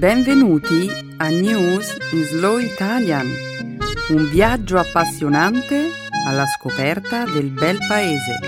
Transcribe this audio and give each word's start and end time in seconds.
Benvenuti 0.00 0.88
a 1.18 1.28
News 1.28 1.94
in 2.12 2.24
Slow 2.24 2.56
Italian, 2.56 3.26
un 4.08 4.30
viaggio 4.30 4.78
appassionante 4.78 5.90
alla 6.26 6.46
scoperta 6.46 7.26
del 7.26 7.50
bel 7.50 7.76
paese. 7.86 8.38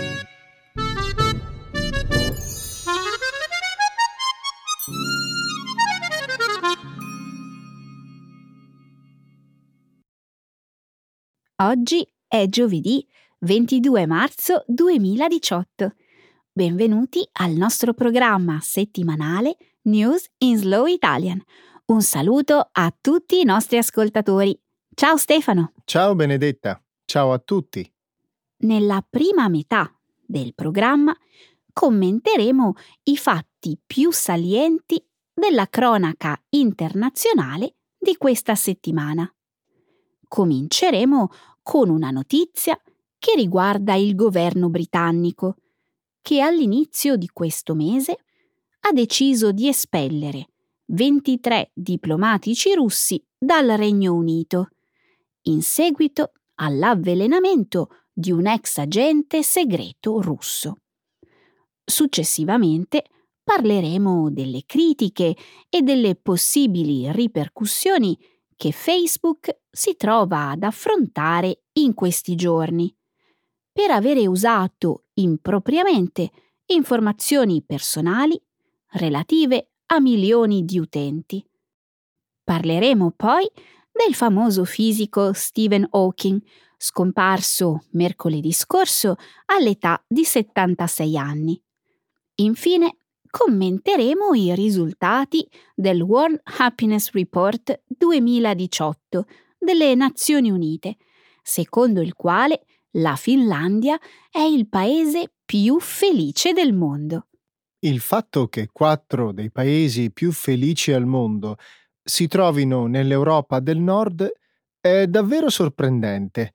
Oggi 11.56 12.10
è 12.26 12.46
giovedì 12.46 13.06
22 13.40 14.06
marzo 14.06 14.64
2018. 14.68 15.96
Benvenuti 16.50 17.28
al 17.32 17.52
nostro 17.52 17.92
programma 17.92 18.58
settimanale 18.62 19.58
News 19.84 20.28
in 20.38 20.58
Slow 20.58 20.86
Italian. 20.86 21.42
Un 21.86 22.02
saluto 22.02 22.68
a 22.70 22.94
tutti 23.00 23.40
i 23.40 23.44
nostri 23.44 23.78
ascoltatori. 23.78 24.56
Ciao 24.94 25.16
Stefano. 25.16 25.72
Ciao 25.84 26.14
Benedetta. 26.14 26.80
Ciao 27.04 27.32
a 27.32 27.38
tutti. 27.40 27.92
Nella 28.58 29.04
prima 29.08 29.48
metà 29.48 29.92
del 30.24 30.54
programma 30.54 31.12
commenteremo 31.72 32.74
i 33.04 33.16
fatti 33.16 33.76
più 33.84 34.12
salienti 34.12 35.04
della 35.34 35.66
cronaca 35.66 36.40
internazionale 36.50 37.74
di 37.98 38.16
questa 38.16 38.54
settimana. 38.54 39.28
Cominceremo 40.28 41.28
con 41.60 41.88
una 41.88 42.10
notizia 42.10 42.80
che 43.18 43.34
riguarda 43.34 43.94
il 43.94 44.14
governo 44.14 44.68
britannico, 44.68 45.56
che 46.20 46.40
all'inizio 46.40 47.16
di 47.16 47.28
questo 47.32 47.74
mese 47.74 48.18
ha 48.84 48.92
deciso 48.92 49.52
di 49.52 49.68
espellere 49.68 50.48
23 50.86 51.70
diplomatici 51.74 52.74
russi 52.74 53.22
dal 53.38 53.68
Regno 53.68 54.14
Unito, 54.14 54.68
in 55.42 55.62
seguito 55.62 56.32
all'avvelenamento 56.56 57.88
di 58.12 58.30
un 58.30 58.46
ex 58.46 58.78
agente 58.78 59.42
segreto 59.42 60.20
russo. 60.20 60.78
Successivamente 61.84 63.04
parleremo 63.42 64.30
delle 64.30 64.62
critiche 64.66 65.36
e 65.68 65.82
delle 65.82 66.14
possibili 66.16 67.10
ripercussioni 67.10 68.18
che 68.54 68.70
Facebook 68.70 69.60
si 69.70 69.96
trova 69.96 70.50
ad 70.50 70.62
affrontare 70.62 71.62
in 71.74 71.94
questi 71.94 72.34
giorni 72.34 72.94
per 73.72 73.90
avere 73.90 74.26
usato 74.26 75.06
impropriamente 75.14 76.30
informazioni 76.66 77.62
personali 77.62 78.40
relative 78.92 79.70
a 79.86 80.00
milioni 80.00 80.64
di 80.64 80.78
utenti. 80.78 81.44
Parleremo 82.44 83.12
poi 83.16 83.48
del 83.92 84.14
famoso 84.14 84.64
fisico 84.64 85.32
Stephen 85.32 85.86
Hawking, 85.90 86.40
scomparso 86.76 87.84
mercoledì 87.92 88.52
scorso 88.52 89.16
all'età 89.46 90.02
di 90.06 90.24
76 90.24 91.16
anni. 91.16 91.62
Infine, 92.36 92.96
commenteremo 93.30 94.34
i 94.34 94.54
risultati 94.54 95.48
del 95.74 96.02
World 96.02 96.40
Happiness 96.58 97.10
Report 97.12 97.82
2018 97.86 99.26
delle 99.58 99.94
Nazioni 99.94 100.50
Unite, 100.50 100.96
secondo 101.42 102.00
il 102.00 102.14
quale 102.14 102.64
la 102.96 103.16
Finlandia 103.16 103.98
è 104.30 104.40
il 104.40 104.68
paese 104.68 105.32
più 105.44 105.78
felice 105.78 106.52
del 106.52 106.74
mondo. 106.74 107.28
Il 107.84 107.98
fatto 107.98 108.46
che 108.46 108.68
quattro 108.70 109.32
dei 109.32 109.50
paesi 109.50 110.12
più 110.12 110.30
felici 110.30 110.92
al 110.92 111.04
mondo 111.04 111.56
si 112.00 112.28
trovino 112.28 112.86
nell'Europa 112.86 113.58
del 113.58 113.78
Nord 113.78 114.30
è 114.80 115.08
davvero 115.08 115.50
sorprendente. 115.50 116.54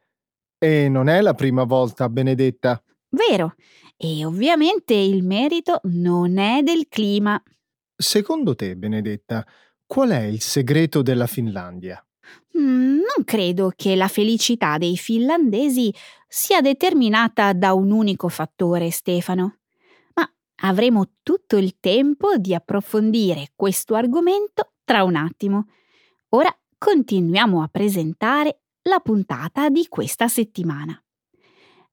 E 0.57 0.87
non 0.87 1.09
è 1.09 1.19
la 1.19 1.33
prima 1.33 1.65
volta, 1.65 2.07
Benedetta. 2.07 2.81
Vero, 3.09 3.55
e 3.97 4.23
ovviamente 4.23 4.93
il 4.93 5.21
merito 5.23 5.81
non 5.83 6.37
è 6.37 6.61
del 6.63 6.87
clima. 6.87 7.41
Secondo 7.93 8.55
te, 8.55 8.77
Benedetta, 8.77 9.45
qual 9.85 10.11
è 10.11 10.23
il 10.23 10.39
segreto 10.39 11.01
della 11.01 11.27
Finlandia? 11.27 12.01
Mm, 12.57 12.99
non 12.99 13.25
credo 13.25 13.73
che 13.75 13.97
la 13.97 14.07
felicità 14.07 14.77
dei 14.77 14.95
finlandesi 14.95 15.93
sia 16.25 16.61
determinata 16.61 17.51
da 17.51 17.73
un 17.73 17.91
unico 17.91 18.29
fattore, 18.29 18.91
Stefano. 18.91 19.57
Avremo 20.61 21.11
tutto 21.21 21.57
il 21.57 21.79
tempo 21.79 22.37
di 22.37 22.53
approfondire 22.53 23.51
questo 23.55 23.95
argomento 23.95 24.73
tra 24.83 25.03
un 25.03 25.15
attimo. 25.15 25.67
Ora 26.29 26.55
continuiamo 26.77 27.61
a 27.61 27.67
presentare 27.67 28.61
la 28.83 28.99
puntata 28.99 29.69
di 29.69 29.87
questa 29.87 30.27
settimana. 30.27 30.99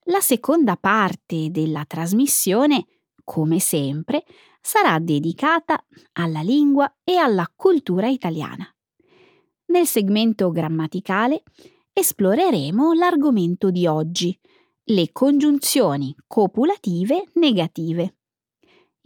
La 0.05 0.21
seconda 0.21 0.77
parte 0.77 1.51
della 1.51 1.85
trasmissione, 1.87 2.87
come 3.23 3.59
sempre, 3.59 4.25
sarà 4.61 4.99
dedicata 4.99 5.85
alla 6.13 6.41
lingua 6.41 6.91
e 7.05 7.17
alla 7.17 7.51
cultura 7.55 8.09
italiana. 8.09 8.67
Nel 9.67 9.87
segmento 9.87 10.51
grammaticale 10.51 11.43
esploreremo 11.93 12.93
l'argomento 12.93 13.71
di 13.71 13.87
oggi, 13.87 14.39
le 14.85 15.11
congiunzioni 15.13 16.15
copulative 16.27 17.31
negative. 17.35 18.17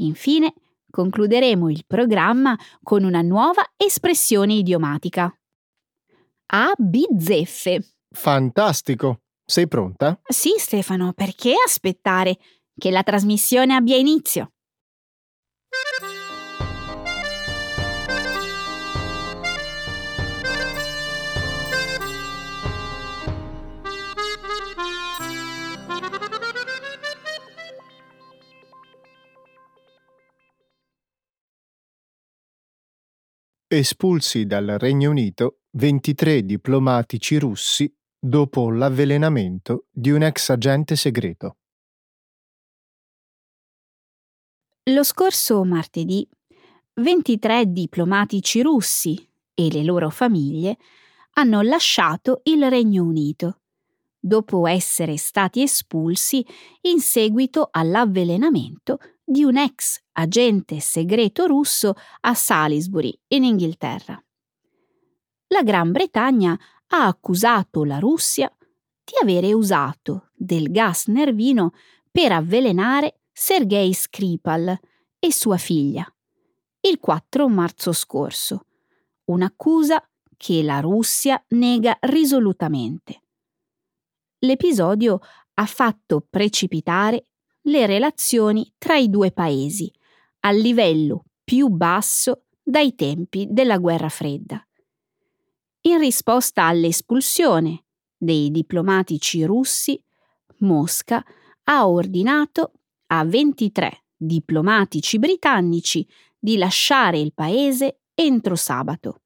Infine, 0.00 0.54
concluderemo 0.91 1.70
il 1.70 1.84
programma 1.86 2.56
con 2.82 3.04
una 3.04 3.22
nuova 3.22 3.62
espressione 3.76 4.54
idiomatica. 4.54 5.32
A 6.50 6.72
bizzeffe. 6.76 7.84
Fantastico! 8.10 9.20
Sei 9.44 9.66
pronta? 9.66 10.20
Sì, 10.26 10.54
Stefano, 10.58 11.12
perché 11.14 11.54
aspettare 11.64 12.37
che 12.76 12.91
la 12.91 13.03
trasmissione 13.03 13.75
abbia 13.75 13.97
inizio? 13.97 14.53
Espulsi 33.71 34.47
dal 34.47 34.65
Regno 34.79 35.11
Unito 35.11 35.59
23 35.73 36.43
diplomatici 36.47 37.39
russi 37.39 37.95
dopo 38.19 38.71
l'avvelenamento 38.71 39.89
di 39.91 40.11
un 40.11 40.23
ex 40.23 40.49
agente 40.49 40.97
segreto. 40.97 41.59
Lo 44.84 45.03
scorso 45.03 45.62
martedì 45.65 46.27
23 46.95 47.71
diplomatici 47.71 48.62
russi 48.62 49.31
e 49.53 49.71
le 49.71 49.85
loro 49.85 50.09
famiglie 50.09 50.79
hanno 51.35 51.61
lasciato 51.61 52.41
il 52.45 52.71
Regno 52.71 53.05
Unito 53.05 53.61
dopo 54.19 54.67
essere 54.67 55.19
stati 55.19 55.61
espulsi 55.61 56.43
in 56.83 57.00
seguito 57.00 57.69
all'avvelenamento 57.71 58.99
di 59.31 59.44
un 59.44 59.59
ex 59.59 60.00
agente 60.12 60.81
segreto 60.81 61.44
russo 61.44 61.94
a 62.21 62.33
Salisbury, 62.33 63.16
in 63.28 63.44
Inghilterra. 63.44 64.19
La 65.49 65.62
Gran 65.62 65.93
Bretagna 65.93 66.59
ha 66.89 67.06
accusato 67.06 67.84
la 67.84 67.99
Russia 67.99 68.50
di 69.05 69.12
avere 69.21 69.53
usato 69.53 70.31
del 70.34 70.71
gas 70.71 71.09
nervino 71.09 71.72
per 72.11 72.33
avvelenare 72.33 73.21
Sergei 73.31 73.93
Skripal 73.93 74.79
e 75.19 75.32
sua 75.32 75.58
figlia 75.58 76.11
il 76.81 76.99
4 76.99 77.49
marzo 77.49 77.93
scorso, 77.93 78.67
un'accusa 79.25 80.02
che 80.37 80.62
la 80.62 80.81
Russia 80.81 81.43
nega 81.49 81.97
risolutamente. 82.00 83.23
L'episodio 84.38 85.20
ha 85.55 85.67
fatto 85.67 86.25
precipitare 86.29 87.26
le 87.69 87.87
relazioni 87.87 88.73
tra 88.79 88.97
i 88.97 89.09
due 89.09 89.31
paesi, 89.31 89.93
al 90.41 90.56
livello 90.56 91.25
più 91.44 91.69
basso 91.69 92.44
dai 92.62 92.94
tempi 92.94 93.47
della 93.50 93.79
guerra 93.79 94.09
fredda. 94.09 94.62
In 95.82 95.99
risposta 95.99 96.65
all'espulsione 96.65 97.85
dei 98.17 98.50
diplomatici 98.50 99.44
russi, 99.44 100.03
Mosca 100.59 101.25
ha 101.65 101.88
ordinato 101.88 102.73
a 103.09 103.25
23 103.25 104.05
diplomatici 104.17 105.19
britannici 105.19 106.06
di 106.38 106.56
lasciare 106.56 107.19
il 107.19 107.32
paese 107.32 108.00
entro 108.14 108.56
sabato. 108.56 109.23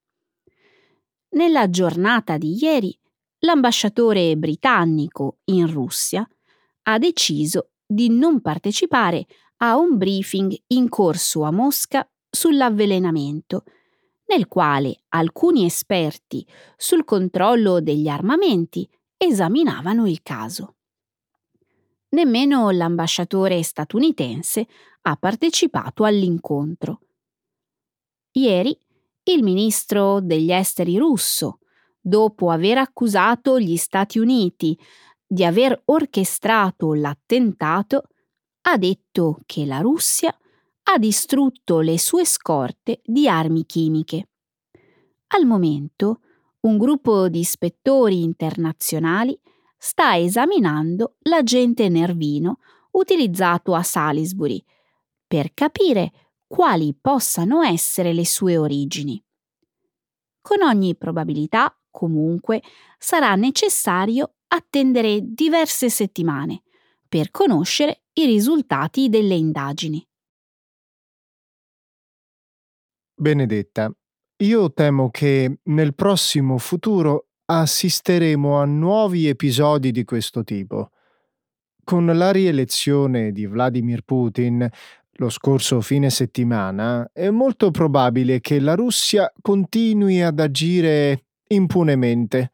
Nella 1.31 1.71
giornata 1.71 2.37
di 2.37 2.59
ieri, 2.61 2.97
l'ambasciatore 3.39 4.37
britannico 4.37 5.39
in 5.45 5.71
Russia 5.71 6.29
ha 6.83 6.99
deciso 6.99 7.72
di 7.93 8.09
non 8.09 8.41
partecipare 8.41 9.27
a 9.59 9.77
un 9.77 9.97
briefing 9.97 10.57
in 10.69 10.89
corso 10.89 11.43
a 11.43 11.51
Mosca 11.51 12.09
sull'avvelenamento, 12.29 13.65
nel 14.27 14.49
quale 14.49 15.03
alcuni 15.09 15.65
esperti 15.65 16.47
sul 16.77 17.05
controllo 17.05 17.81
degli 17.81 18.09
armamenti 18.09 18.89
esaminavano 19.17 20.09
il 20.09 20.23
caso. 20.23 20.77
Nemmeno 22.11 22.71
l'ambasciatore 22.71 23.63
statunitense 23.63 24.67
ha 25.03 25.17
partecipato 25.17 26.05
all'incontro. 26.05 27.01
Ieri 28.33 28.77
il 29.25 29.43
ministro 29.43 30.21
degli 30.21 30.51
esteri 30.51 30.97
russo, 30.97 31.59
dopo 32.01 32.51
aver 32.51 32.79
accusato 32.79 33.61
gli 33.61 33.77
Stati 33.77 34.19
Uniti 34.19 34.77
di 35.33 35.47
aver 35.47 35.81
orchestrato 35.87 36.93
l'attentato, 36.93 38.03
ha 38.67 38.77
detto 38.77 39.39
che 39.47 39.65
la 39.65 39.79
Russia 39.79 40.37
ha 40.83 40.99
distrutto 40.99 41.81
le 41.81 41.99
sue 41.99 42.27
scorte 42.27 43.01
di 43.03 43.27
armi 43.27 43.65
chimiche. 43.65 44.29
Al 45.29 45.47
momento, 45.47 46.21
un 46.61 46.77
gruppo 46.77 47.31
di 47.31 47.39
ispettori 47.39 48.23
internazionali 48.23 49.41
sta 49.79 50.19
esaminando 50.19 51.17
l'agente 51.21 51.89
nervino 51.89 52.59
utilizzato 52.91 53.73
a 53.73 53.83
Salisbury 53.83 54.63
per 55.27 55.55
capire 55.55 56.13
quali 56.47 56.95
possano 56.95 57.63
essere 57.63 58.13
le 58.13 58.27
sue 58.27 58.59
origini. 58.59 59.25
Con 60.43 60.61
ogni 60.61 60.95
probabilità, 60.95 61.75
comunque, 61.91 62.63
sarà 62.99 63.35
necessario 63.35 64.35
attendere 64.55 65.21
diverse 65.23 65.89
settimane 65.89 66.63
per 67.09 67.31
conoscere 67.31 68.03
i 68.15 68.27
risultati 68.27 69.09
delle 69.09 69.35
indagini. 69.35 70.07
Benedetta, 73.15 73.91
io 74.43 74.73
temo 74.73 75.11
che 75.11 75.61
nel 75.65 75.95
prossimo 75.95 76.59
futuro 76.59 77.29
assisteremo 77.45 78.59
a 78.59 78.65
nuovi 78.65 79.27
episodi 79.27 79.91
di 79.91 80.05
questo 80.05 80.43
tipo. 80.43 80.91
Con 81.85 82.07
la 82.07 82.31
rielezione 82.31 83.33
di 83.33 83.47
Vladimir 83.47 84.03
Putin 84.03 84.69
lo 85.17 85.29
scorso 85.29 85.81
fine 85.81 86.11
settimana, 86.11 87.09
è 87.13 87.31
molto 87.31 87.71
probabile 87.71 88.41
che 88.41 88.59
la 88.59 88.75
Russia 88.75 89.31
continui 89.41 90.23
ad 90.23 90.41
agire 90.41 91.27
impunemente. 91.49 92.53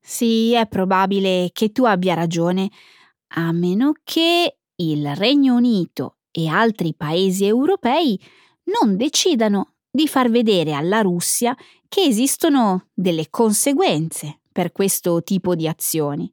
Sì, 0.00 0.54
è 0.54 0.66
probabile 0.66 1.50
che 1.52 1.70
tu 1.70 1.84
abbia 1.84 2.14
ragione, 2.14 2.70
a 3.34 3.52
meno 3.52 3.92
che 4.02 4.56
il 4.74 5.14
Regno 5.14 5.54
Unito 5.54 6.16
e 6.30 6.48
altri 6.48 6.94
paesi 6.94 7.44
europei 7.44 8.18
non 8.64 8.96
decidano 8.96 9.74
di 9.90 10.08
far 10.08 10.30
vedere 10.30 10.72
alla 10.72 11.00
Russia 11.00 11.56
che 11.88 12.02
esistono 12.02 12.86
delle 12.94 13.28
conseguenze 13.28 14.40
per 14.50 14.72
questo 14.72 15.22
tipo 15.22 15.54
di 15.54 15.66
azioni. 15.66 16.32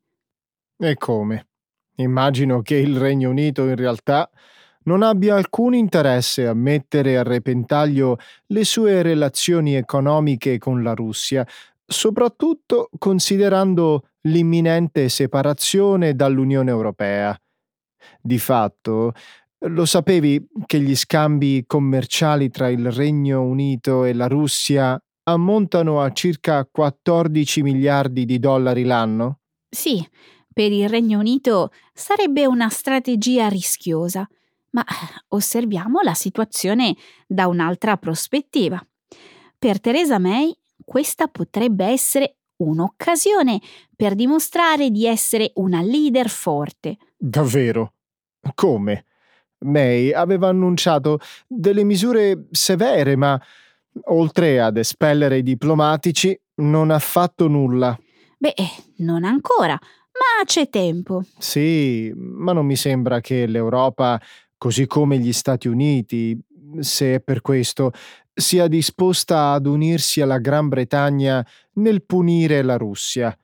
E 0.78 0.96
come? 0.96 1.48
Immagino 1.96 2.62
che 2.62 2.76
il 2.76 2.98
Regno 2.98 3.32
Unito 3.32 3.64
in 3.64 3.76
realtà 3.76 4.30
non 4.84 5.02
abbia 5.02 5.36
alcun 5.36 5.74
interesse 5.74 6.48
a 6.48 6.54
mettere 6.54 7.18
a 7.18 7.24
repentaglio 7.24 8.18
le 8.48 8.64
sue 8.64 9.02
relazioni 9.02 9.76
economiche 9.76 10.58
con 10.60 10.84
la 10.84 10.94
Russia, 10.94 11.46
soprattutto 11.88 12.90
considerando 12.98 14.10
l'imminente 14.22 15.08
separazione 15.08 16.14
dall'Unione 16.14 16.70
Europea. 16.70 17.40
Di 18.22 18.38
fatto, 18.38 19.14
lo 19.60 19.86
sapevi 19.86 20.46
che 20.66 20.80
gli 20.80 20.96
scambi 20.96 21.64
commerciali 21.66 22.50
tra 22.50 22.70
il 22.70 22.92
Regno 22.92 23.42
Unito 23.42 24.04
e 24.04 24.14
la 24.14 24.28
Russia 24.28 25.02
ammontano 25.24 26.02
a 26.02 26.12
circa 26.12 26.68
14 26.70 27.62
miliardi 27.64 28.26
di 28.26 28.38
dollari 28.38 28.84
l'anno? 28.84 29.40
Sì, 29.70 30.06
per 30.54 30.72
il 30.72 30.90
Regno 30.90 31.20
Unito 31.20 31.72
sarebbe 31.94 32.46
una 32.46 32.70
strategia 32.70 33.48
rischiosa, 33.48 34.28
ma 34.72 34.86
osserviamo 35.30 36.02
la 36.02 36.14
situazione 36.14 36.96
da 37.26 37.48
un'altra 37.48 37.98
prospettiva. 37.98 38.86
Per 39.58 39.80
Theresa 39.80 40.20
May 40.20 40.56
questa 40.88 41.28
potrebbe 41.28 41.84
essere 41.84 42.38
un'occasione 42.64 43.60
per 43.94 44.16
dimostrare 44.16 44.90
di 44.90 45.06
essere 45.06 45.52
una 45.56 45.82
leader 45.82 46.30
forte. 46.30 46.96
Davvero? 47.18 47.92
Come? 48.56 49.04
May 49.66 50.14
aveva 50.14 50.48
annunciato 50.48 51.20
delle 51.46 51.84
misure 51.84 52.48
severe, 52.52 53.18
ma 53.18 53.40
oltre 54.06 54.62
ad 54.62 54.78
espellere 54.78 55.40
i 55.40 55.44
diplomatici, 55.44 56.40
non 56.62 56.90
ha 56.90 57.00
fatto 57.00 57.50
nulla. 57.50 58.00
Beh, 58.38 58.54
non 59.00 59.26
ancora, 59.26 59.74
ma 59.74 60.46
c'è 60.46 60.70
tempo. 60.70 61.22
Sì, 61.38 62.14
ma 62.16 62.54
non 62.54 62.66
mi 62.66 62.78
sembra 62.78 63.20
che 63.20 63.46
l'Europa, 63.46 64.22
così 64.58 64.88
come 64.88 65.18
gli 65.18 65.34
Stati 65.34 65.68
Uniti, 65.68 66.40
se 66.80 67.16
è 67.16 67.20
per 67.20 67.42
questo, 67.42 67.92
sia 68.38 68.68
disposta 68.68 69.54
ad 69.54 69.66
unirsi 69.66 70.22
alla 70.22 70.38
Gran 70.38 70.68
Bretagna 70.68 71.46
nel 71.74 72.04
punire 72.04 72.62
la 72.62 72.78
Russia. 72.78 73.36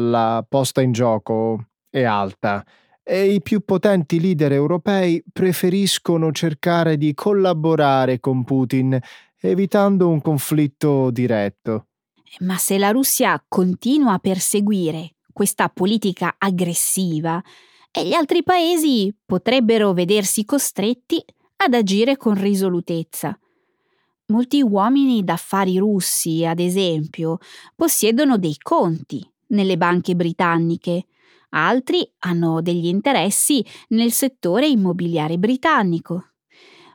La 0.00 0.44
posta 0.46 0.82
in 0.82 0.92
gioco 0.92 1.68
è 1.88 2.02
alta 2.02 2.64
e 3.02 3.32
i 3.32 3.40
più 3.40 3.64
potenti 3.64 4.20
leader 4.20 4.52
europei 4.52 5.22
preferiscono 5.32 6.30
cercare 6.32 6.96
di 6.96 7.14
collaborare 7.14 8.20
con 8.20 8.44
Putin, 8.44 8.98
evitando 9.40 10.08
un 10.08 10.20
conflitto 10.20 11.10
diretto. 11.10 11.86
Ma 12.40 12.56
se 12.56 12.78
la 12.78 12.90
Russia 12.90 13.42
continua 13.46 14.14
a 14.14 14.18
perseguire 14.18 15.14
questa 15.32 15.68
politica 15.68 16.34
aggressiva, 16.36 17.42
gli 17.92 18.12
altri 18.12 18.42
paesi 18.42 19.14
potrebbero 19.24 19.92
vedersi 19.92 20.44
costretti 20.44 21.22
ad 21.56 21.74
agire 21.74 22.16
con 22.16 22.40
risolutezza. 22.40 23.38
Molti 24.26 24.62
uomini 24.62 25.22
d'affari 25.22 25.76
russi, 25.76 26.44
ad 26.46 26.58
esempio, 26.58 27.38
possiedono 27.74 28.38
dei 28.38 28.56
conti 28.58 29.26
nelle 29.48 29.76
banche 29.76 30.14
britanniche 30.14 31.06
altri 31.54 32.08
hanno 32.20 32.60
degli 32.60 32.86
interessi 32.86 33.64
nel 33.88 34.12
settore 34.12 34.66
immobiliare 34.66 35.38
britannico. 35.38 36.32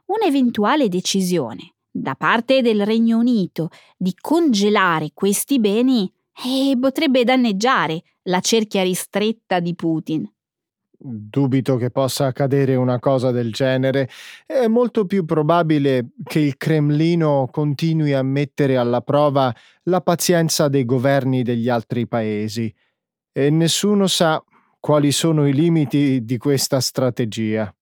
Un'eventuale 0.05 0.89
decisione 0.89 1.75
da 1.89 2.15
parte 2.15 2.61
del 2.61 2.85
Regno 2.85 3.17
Unito 3.17 3.69
di 3.97 4.13
congelare 4.19 5.11
questi 5.13 5.59
beni 5.59 6.11
eh, 6.45 6.77
potrebbe 6.79 7.23
danneggiare 7.23 8.03
la 8.23 8.39
cerchia 8.39 8.83
ristretta 8.83 9.59
di 9.59 9.75
Putin. 9.75 10.29
Dubito 11.01 11.77
che 11.77 11.91
possa 11.91 12.25
accadere 12.25 12.75
una 12.75 12.99
cosa 12.99 13.31
del 13.31 13.53
genere. 13.53 14.09
È 14.45 14.67
molto 14.67 15.05
più 15.05 15.23
probabile 15.23 16.09
che 16.25 16.39
il 16.39 16.57
Cremlino 16.57 17.47
continui 17.49 18.11
a 18.11 18.21
mettere 18.21 18.75
alla 18.75 18.99
prova 18.99 19.55
la 19.83 20.01
pazienza 20.01 20.67
dei 20.67 20.83
governi 20.83 21.41
degli 21.41 21.69
altri 21.69 22.05
paesi. 22.05 22.73
E 23.31 23.49
nessuno 23.49 24.07
sa 24.07 24.43
quali 24.77 25.13
sono 25.13 25.47
i 25.47 25.53
limiti 25.53 26.25
di 26.25 26.37
questa 26.37 26.81
strategia. 26.81 27.73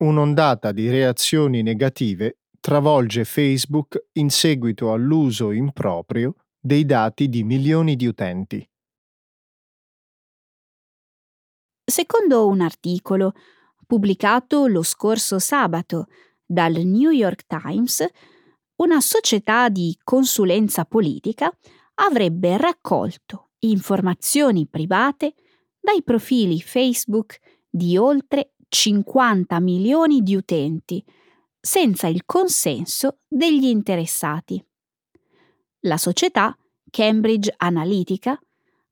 Un'ondata 0.00 0.70
di 0.70 0.88
reazioni 0.88 1.62
negative 1.62 2.38
travolge 2.60 3.24
Facebook 3.24 4.10
in 4.12 4.30
seguito 4.30 4.92
all'uso 4.92 5.50
improprio 5.50 6.36
dei 6.56 6.84
dati 6.84 7.28
di 7.28 7.42
milioni 7.42 7.96
di 7.96 8.06
utenti. 8.06 8.64
Secondo 11.84 12.46
un 12.46 12.60
articolo 12.60 13.32
pubblicato 13.88 14.68
lo 14.68 14.84
scorso 14.84 15.40
sabato 15.40 16.06
dal 16.46 16.74
New 16.74 17.10
York 17.10 17.46
Times, 17.48 18.06
una 18.76 19.00
società 19.00 19.68
di 19.68 19.98
consulenza 20.04 20.84
politica 20.84 21.52
avrebbe 21.94 22.56
raccolto 22.56 23.48
informazioni 23.60 24.68
private 24.68 25.34
dai 25.80 26.04
profili 26.04 26.60
Facebook 26.60 27.40
di 27.68 27.96
oltre 27.96 28.52
50 28.68 29.58
milioni 29.60 30.22
di 30.22 30.36
utenti, 30.36 31.04
senza 31.60 32.06
il 32.06 32.24
consenso 32.24 33.18
degli 33.26 33.66
interessati. 33.66 34.64
La 35.80 35.96
società 35.96 36.56
Cambridge 36.90 37.52
Analytica 37.56 38.38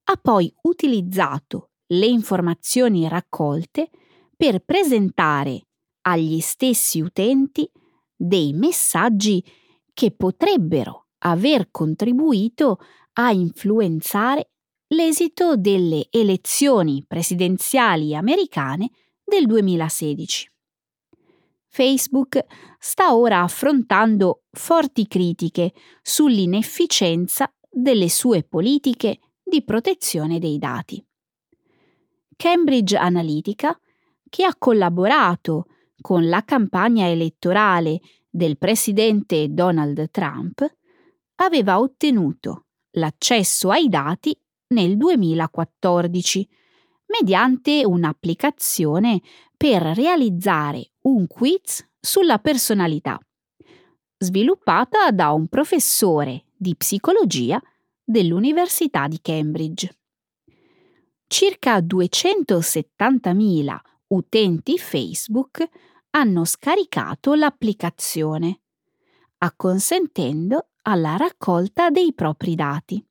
ha 0.08 0.16
poi 0.16 0.52
utilizzato 0.62 1.70
le 1.88 2.06
informazioni 2.06 3.08
raccolte 3.08 3.90
per 4.36 4.60
presentare 4.60 5.66
agli 6.02 6.40
stessi 6.40 7.00
utenti 7.00 7.68
dei 8.14 8.52
messaggi 8.52 9.44
che 9.92 10.10
potrebbero 10.12 11.06
aver 11.18 11.70
contribuito 11.70 12.78
a 13.14 13.32
influenzare 13.32 14.50
l'esito 14.88 15.56
delle 15.56 16.06
elezioni 16.10 17.04
presidenziali 17.06 18.14
americane 18.14 18.90
del 19.26 19.46
2016. 19.46 20.48
Facebook 21.66 22.44
sta 22.78 23.14
ora 23.14 23.42
affrontando 23.42 24.44
forti 24.52 25.08
critiche 25.08 25.74
sull'inefficienza 26.00 27.52
delle 27.68 28.08
sue 28.08 28.44
politiche 28.44 29.18
di 29.42 29.64
protezione 29.64 30.38
dei 30.38 30.58
dati. 30.58 31.04
Cambridge 32.36 32.96
Analytica, 32.96 33.78
che 34.28 34.44
ha 34.44 34.54
collaborato 34.56 35.66
con 36.00 36.28
la 36.28 36.42
campagna 36.44 37.08
elettorale 37.08 38.00
del 38.30 38.56
presidente 38.56 39.48
Donald 39.50 40.10
Trump, 40.10 40.64
aveva 41.36 41.80
ottenuto 41.80 42.66
l'accesso 42.92 43.70
ai 43.70 43.88
dati 43.88 44.38
nel 44.68 44.96
2014 44.96 46.48
mediante 47.06 47.84
un'applicazione 47.84 49.20
per 49.56 49.82
realizzare 49.82 50.92
un 51.02 51.26
quiz 51.26 51.86
sulla 51.98 52.38
personalità, 52.38 53.18
sviluppata 54.18 55.10
da 55.10 55.32
un 55.32 55.48
professore 55.48 56.46
di 56.56 56.74
psicologia 56.76 57.60
dell'Università 58.02 59.08
di 59.08 59.18
Cambridge. 59.20 59.96
Circa 61.26 61.78
270.000 61.78 63.76
utenti 64.08 64.78
Facebook 64.78 65.68
hanno 66.10 66.44
scaricato 66.44 67.34
l'applicazione, 67.34 68.60
acconsentendo 69.38 70.68
alla 70.82 71.16
raccolta 71.16 71.90
dei 71.90 72.14
propri 72.14 72.54
dati. 72.54 73.04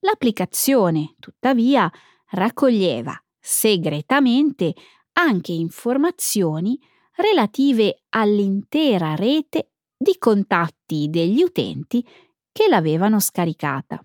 L'applicazione, 0.00 1.16
tuttavia, 1.18 1.90
raccoglieva 2.32 3.20
segretamente 3.38 4.74
anche 5.14 5.52
informazioni 5.52 6.78
relative 7.16 8.02
all'intera 8.10 9.14
rete 9.14 9.72
di 9.96 10.16
contatti 10.18 11.08
degli 11.08 11.42
utenti 11.42 12.06
che 12.50 12.68
l'avevano 12.68 13.20
scaricata. 13.20 14.04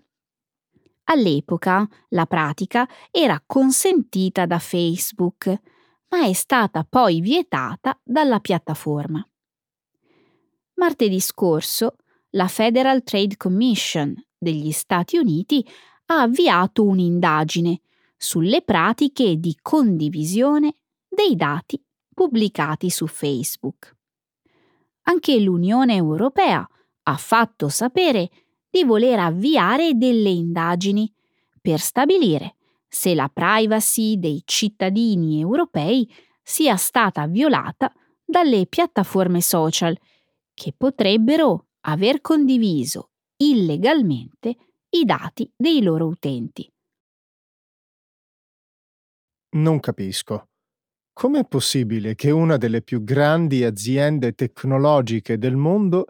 All'epoca 1.04 1.88
la 2.08 2.26
pratica 2.26 2.88
era 3.10 3.42
consentita 3.44 4.46
da 4.46 4.58
Facebook, 4.58 5.46
ma 6.10 6.24
è 6.24 6.32
stata 6.32 6.84
poi 6.88 7.20
vietata 7.20 7.98
dalla 8.02 8.40
piattaforma. 8.40 9.26
Martedì 10.74 11.20
scorso 11.20 11.96
la 12.30 12.46
Federal 12.46 13.02
Trade 13.02 13.36
Commission 13.36 14.14
degli 14.36 14.70
Stati 14.70 15.16
Uniti 15.16 15.66
ha 16.06 16.20
avviato 16.22 16.84
un'indagine 16.84 17.80
sulle 18.18 18.62
pratiche 18.62 19.38
di 19.38 19.56
condivisione 19.62 20.76
dei 21.08 21.36
dati 21.36 21.82
pubblicati 22.12 22.90
su 22.90 23.06
Facebook. 23.06 23.96
Anche 25.02 25.38
l'Unione 25.40 25.94
Europea 25.94 26.68
ha 27.04 27.16
fatto 27.16 27.68
sapere 27.68 28.28
di 28.68 28.84
voler 28.84 29.20
avviare 29.20 29.94
delle 29.94 30.28
indagini 30.28 31.10
per 31.60 31.78
stabilire 31.80 32.56
se 32.88 33.14
la 33.14 33.30
privacy 33.32 34.18
dei 34.18 34.42
cittadini 34.44 35.40
europei 35.40 36.10
sia 36.42 36.76
stata 36.76 37.26
violata 37.26 37.92
dalle 38.24 38.66
piattaforme 38.66 39.40
social 39.40 39.96
che 40.54 40.74
potrebbero 40.76 41.68
aver 41.82 42.20
condiviso 42.20 43.10
illegalmente 43.36 44.56
i 44.90 45.04
dati 45.04 45.50
dei 45.56 45.82
loro 45.82 46.06
utenti. 46.06 46.70
Non 49.50 49.80
capisco. 49.80 50.48
Com'è 51.12 51.46
possibile 51.46 52.14
che 52.14 52.30
una 52.30 52.56
delle 52.56 52.82
più 52.82 53.02
grandi 53.02 53.64
aziende 53.64 54.34
tecnologiche 54.34 55.36
del 55.36 55.56
mondo 55.56 56.06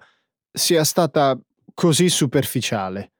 sia 0.52 0.84
stata 0.84 1.38
così 1.72 2.08
superficiale? 2.08 3.12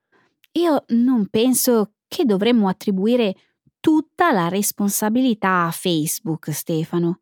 Io 0.53 0.85
non 0.89 1.29
penso 1.29 1.93
che 2.09 2.25
dovremmo 2.25 2.69
attribuire 2.69 3.35
tutta 3.81 4.33
la 4.33 4.49
responsabilità 4.49 5.65
a 5.65 5.71
Facebook, 5.71 6.53
Stefano. 6.53 7.21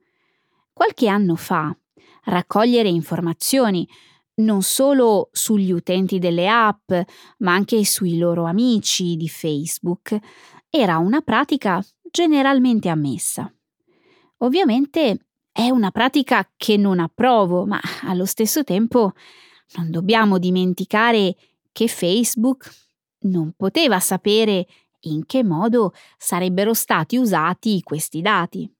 Qualche 0.72 1.08
anno 1.08 1.36
fa, 1.36 1.76
raccogliere 2.24 2.88
informazioni 2.88 3.86
non 4.36 4.62
solo 4.62 5.28
sugli 5.32 5.70
utenti 5.70 6.18
delle 6.18 6.48
app, 6.48 6.92
ma 7.38 7.52
anche 7.52 7.84
sui 7.84 8.18
loro 8.18 8.44
amici 8.44 9.16
di 9.16 9.28
Facebook, 9.28 10.18
era 10.68 10.98
una 10.98 11.20
pratica 11.20 11.82
generalmente 12.16 12.88
ammessa. 12.88 13.52
Ovviamente 14.38 15.26
è 15.52 15.68
una 15.68 15.90
pratica 15.90 16.50
che 16.56 16.78
non 16.78 16.98
approvo, 16.98 17.66
ma 17.66 17.78
allo 18.04 18.24
stesso 18.24 18.64
tempo 18.64 19.12
non 19.76 19.90
dobbiamo 19.90 20.38
dimenticare 20.38 21.36
che 21.72 21.88
Facebook 21.88 22.70
non 23.24 23.52
poteva 23.54 24.00
sapere 24.00 24.66
in 25.00 25.26
che 25.26 25.44
modo 25.44 25.92
sarebbero 26.16 26.72
stati 26.72 27.18
usati 27.18 27.82
questi 27.82 28.22
dati. 28.22 28.70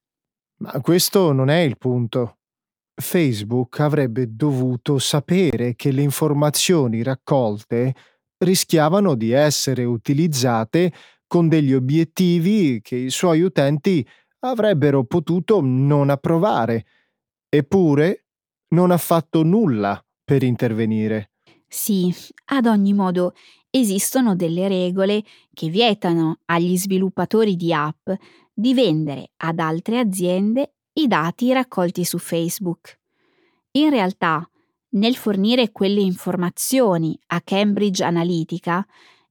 Ma 0.60 0.80
questo 0.80 1.32
non 1.32 1.50
è 1.50 1.58
il 1.58 1.76
punto. 1.76 2.38
Facebook 2.94 3.80
avrebbe 3.80 4.34
dovuto 4.34 4.98
sapere 4.98 5.74
che 5.74 5.92
le 5.92 6.00
informazioni 6.00 7.02
raccolte 7.02 7.94
rischiavano 8.38 9.14
di 9.14 9.30
essere 9.32 9.84
utilizzate 9.84 10.90
con 11.26 11.48
degli 11.48 11.72
obiettivi 11.72 12.80
che 12.82 12.96
i 12.96 13.10
suoi 13.10 13.40
utenti 13.40 14.06
avrebbero 14.40 15.04
potuto 15.04 15.60
non 15.60 16.10
approvare. 16.10 16.86
Eppure 17.48 18.26
non 18.68 18.90
ha 18.90 18.98
fatto 18.98 19.42
nulla 19.42 20.02
per 20.24 20.42
intervenire. 20.42 21.30
Sì, 21.68 22.14
ad 22.46 22.66
ogni 22.66 22.92
modo 22.92 23.34
esistono 23.70 24.34
delle 24.34 24.68
regole 24.68 25.22
che 25.52 25.68
vietano 25.68 26.38
agli 26.46 26.76
sviluppatori 26.76 27.56
di 27.56 27.72
app 27.72 28.08
di 28.52 28.72
vendere 28.72 29.32
ad 29.36 29.58
altre 29.58 29.98
aziende 29.98 30.74
i 30.94 31.06
dati 31.06 31.52
raccolti 31.52 32.04
su 32.04 32.18
Facebook. 32.18 32.98
In 33.72 33.90
realtà, 33.90 34.48
nel 34.90 35.14
fornire 35.14 35.72
quelle 35.72 36.00
informazioni 36.00 37.18
a 37.26 37.42
Cambridge 37.42 38.02
Analytica, 38.02 38.86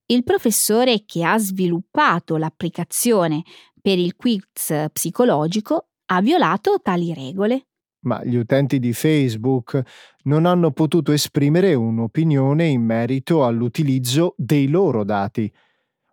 il 0.07 0.23
professore 0.23 1.03
che 1.05 1.23
ha 1.23 1.37
sviluppato 1.37 2.37
l'applicazione 2.37 3.43
per 3.81 3.97
il 3.97 4.15
quiz 4.15 4.89
psicologico 4.91 5.87
ha 6.05 6.21
violato 6.21 6.79
tali 6.81 7.13
regole. 7.13 7.67
Ma 8.01 8.23
gli 8.23 8.35
utenti 8.35 8.79
di 8.79 8.93
Facebook 8.93 9.81
non 10.23 10.45
hanno 10.45 10.71
potuto 10.71 11.11
esprimere 11.11 11.73
un'opinione 11.73 12.65
in 12.65 12.83
merito 12.83 13.43
all'utilizzo 13.43 14.35
dei 14.37 14.67
loro 14.67 15.03
dati. 15.03 15.51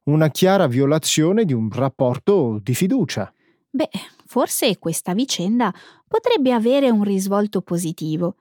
Una 0.05 0.29
chiara 0.29 0.67
violazione 0.67 1.45
di 1.45 1.53
un 1.53 1.71
rapporto 1.71 2.59
di 2.63 2.75
fiducia. 2.75 3.33
Beh, 3.69 3.91
forse 4.25 4.79
questa 4.79 5.13
vicenda 5.13 5.73
potrebbe 6.09 6.53
avere 6.53 6.89
un 6.91 7.05
risvolto 7.05 7.61
positivo. 7.61 8.37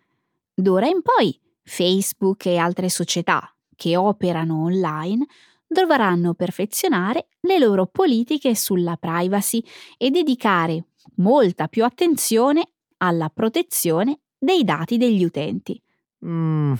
D'ora 0.53 0.87
in 0.87 1.01
poi 1.01 1.37
Facebook 1.63 2.45
e 2.45 2.57
altre 2.57 2.89
società 2.89 3.53
che 3.81 3.97
operano 3.97 4.61
online 4.61 5.25
dovranno 5.65 6.35
perfezionare 6.35 7.29
le 7.39 7.57
loro 7.57 7.87
politiche 7.87 8.53
sulla 8.53 8.95
privacy 8.95 9.63
e 9.97 10.11
dedicare 10.11 10.85
molta 11.15 11.67
più 11.67 11.83
attenzione 11.83 12.63
alla 12.97 13.31
protezione 13.33 14.19
dei 14.37 14.63
dati 14.63 14.97
degli 14.97 15.23
utenti. 15.23 15.81
Mm, 16.23 16.73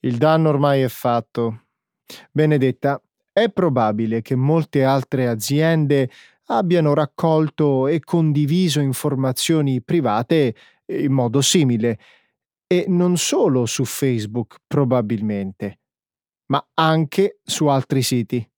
il 0.00 0.16
danno 0.18 0.50
ormai 0.50 0.82
è 0.82 0.88
fatto. 0.88 1.62
Benedetta, 2.30 3.00
è 3.32 3.48
probabile 3.48 4.20
che 4.20 4.34
molte 4.34 4.84
altre 4.84 5.28
aziende 5.28 6.10
abbiano 6.48 6.92
raccolto 6.92 7.86
e 7.86 8.00
condiviso 8.00 8.80
informazioni 8.80 9.80
private 9.80 10.54
in 10.88 11.12
modo 11.12 11.40
simile, 11.40 11.98
e 12.66 12.84
non 12.86 13.16
solo 13.16 13.64
su 13.64 13.84
Facebook 13.84 14.56
probabilmente, 14.66 15.78
ma 16.46 16.64
anche 16.74 17.40
su 17.44 17.66
altri 17.66 18.02
siti. 18.02 18.50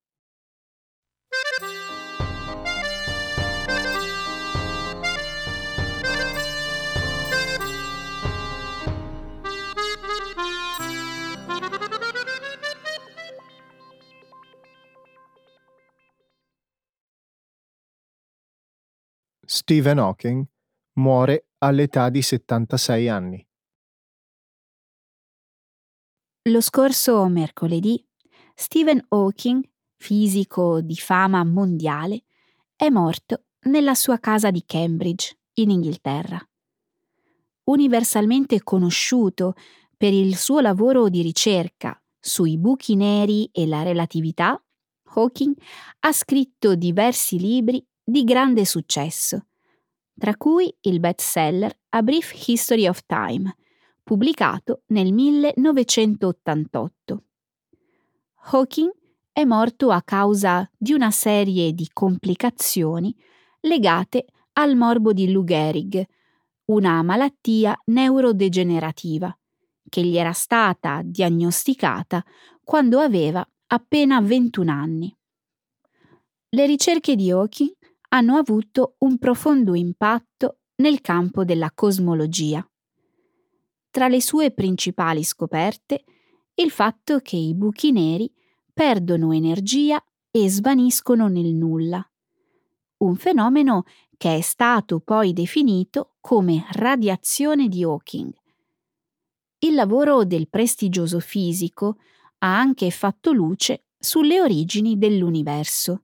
Stephen 19.51 19.97
Hawking 19.97 20.45
muore 20.99 21.47
all'età 21.59 22.09
di 22.09 22.21
76 22.21 23.09
anni. 23.09 23.48
Lo 26.49 26.61
scorso 26.61 27.27
mercoledì 27.27 28.03
Stephen 28.55 29.05
Hawking, 29.09 29.63
fisico 29.97 30.81
di 30.81 30.95
fama 30.95 31.43
mondiale, 31.43 32.23
è 32.75 32.89
morto 32.89 33.43
nella 33.65 33.93
sua 33.93 34.17
casa 34.17 34.49
di 34.49 34.63
Cambridge, 34.65 35.37
in 35.55 35.69
Inghilterra. 35.69 36.43
Universalmente 37.65 38.63
conosciuto 38.63 39.53
per 39.95 40.11
il 40.11 40.35
suo 40.37 40.59
lavoro 40.59 41.07
di 41.07 41.21
ricerca 41.21 42.01
sui 42.19 42.57
buchi 42.57 42.95
neri 42.95 43.47
e 43.51 43.67
la 43.67 43.83
relatività, 43.83 44.59
Hawking 45.13 45.55
ha 45.99 46.11
scritto 46.11 46.73
diversi 46.73 47.37
libri 47.37 47.85
di 48.03 48.23
grande 48.23 48.65
successo, 48.65 49.49
tra 50.17 50.35
cui 50.35 50.75
il 50.81 50.99
bestseller 50.99 51.79
A 51.89 52.01
Brief 52.01 52.33
History 52.47 52.87
of 52.87 53.05
Time, 53.05 53.55
pubblicato 54.09 54.81
nel 54.87 55.13
1988. 55.13 57.23
Hawking 58.45 58.91
è 59.31 59.43
morto 59.43 59.91
a 59.91 60.01
causa 60.01 60.67
di 60.75 60.93
una 60.93 61.11
serie 61.11 61.73
di 61.73 61.87
complicazioni 61.93 63.15
legate 63.59 64.25
al 64.53 64.75
morbo 64.75 65.13
di 65.13 65.31
Lou 65.31 65.43
Gehrig, 65.43 66.03
una 66.71 67.03
malattia 67.03 67.79
neurodegenerativa 67.85 69.37
che 69.87 70.03
gli 70.03 70.17
era 70.17 70.33
stata 70.33 71.01
diagnosticata 71.03 72.25
quando 72.63 72.97
aveva 72.97 73.47
appena 73.67 74.19
21 74.21 74.71
anni. 74.71 75.15
Le 76.49 76.65
ricerche 76.65 77.15
di 77.15 77.29
Hawking 77.29 77.73
hanno 78.07 78.37
avuto 78.37 78.95
un 79.01 79.19
profondo 79.19 79.75
impatto 79.75 80.61
nel 80.77 80.99
campo 80.99 81.43
della 81.43 81.71
cosmologia 81.75 82.67
tra 83.89 84.07
le 84.07 84.21
sue 84.21 84.51
principali 84.51 85.23
scoperte 85.23 86.03
il 86.55 86.71
fatto 86.71 87.19
che 87.19 87.37
i 87.37 87.55
buchi 87.55 87.91
neri 87.91 88.31
perdono 88.73 89.31
energia 89.31 90.03
e 90.31 90.49
svaniscono 90.49 91.27
nel 91.27 91.53
nulla, 91.53 92.07
un 92.97 93.15
fenomeno 93.15 93.83
che 94.17 94.35
è 94.35 94.41
stato 94.41 94.99
poi 94.99 95.33
definito 95.33 96.15
come 96.19 96.65
radiazione 96.71 97.67
di 97.67 97.83
Hawking. 97.83 98.33
Il 99.59 99.73
lavoro 99.73 100.25
del 100.25 100.49
prestigioso 100.49 101.19
fisico 101.19 101.97
ha 102.39 102.57
anche 102.57 102.89
fatto 102.91 103.31
luce 103.31 103.85
sulle 103.97 104.41
origini 104.41 104.97
dell'universo. 104.97 106.03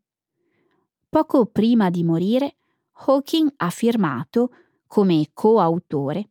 Poco 1.09 1.45
prima 1.45 1.89
di 1.89 2.03
morire, 2.03 2.57
Hawking 2.91 3.53
ha 3.57 3.69
firmato, 3.69 4.51
come 4.87 5.29
coautore, 5.33 6.29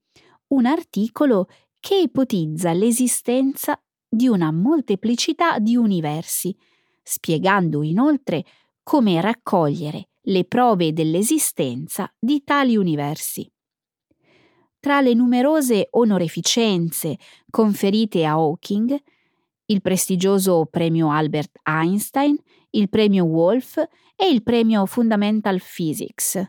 un 0.54 0.66
articolo 0.66 1.48
che 1.80 1.96
ipotizza 1.96 2.72
l'esistenza 2.72 3.78
di 4.08 4.28
una 4.28 4.52
molteplicità 4.52 5.58
di 5.58 5.76
universi, 5.76 6.56
spiegando 7.02 7.82
inoltre 7.82 8.44
come 8.82 9.20
raccogliere 9.20 10.08
le 10.22 10.44
prove 10.44 10.92
dell'esistenza 10.92 12.10
di 12.18 12.42
tali 12.44 12.76
universi. 12.76 13.50
Tra 14.78 15.00
le 15.00 15.14
numerose 15.14 15.88
onoreficenze 15.90 17.18
conferite 17.50 18.24
a 18.24 18.32
Hawking, 18.32 18.96
il 19.66 19.80
prestigioso 19.80 20.66
premio 20.70 21.10
Albert 21.10 21.58
Einstein, 21.64 22.36
il 22.70 22.88
premio 22.88 23.24
Wolf 23.24 23.76
e 24.14 24.28
il 24.28 24.42
premio 24.42 24.86
Fundamental 24.86 25.60
Physics. 25.60 26.42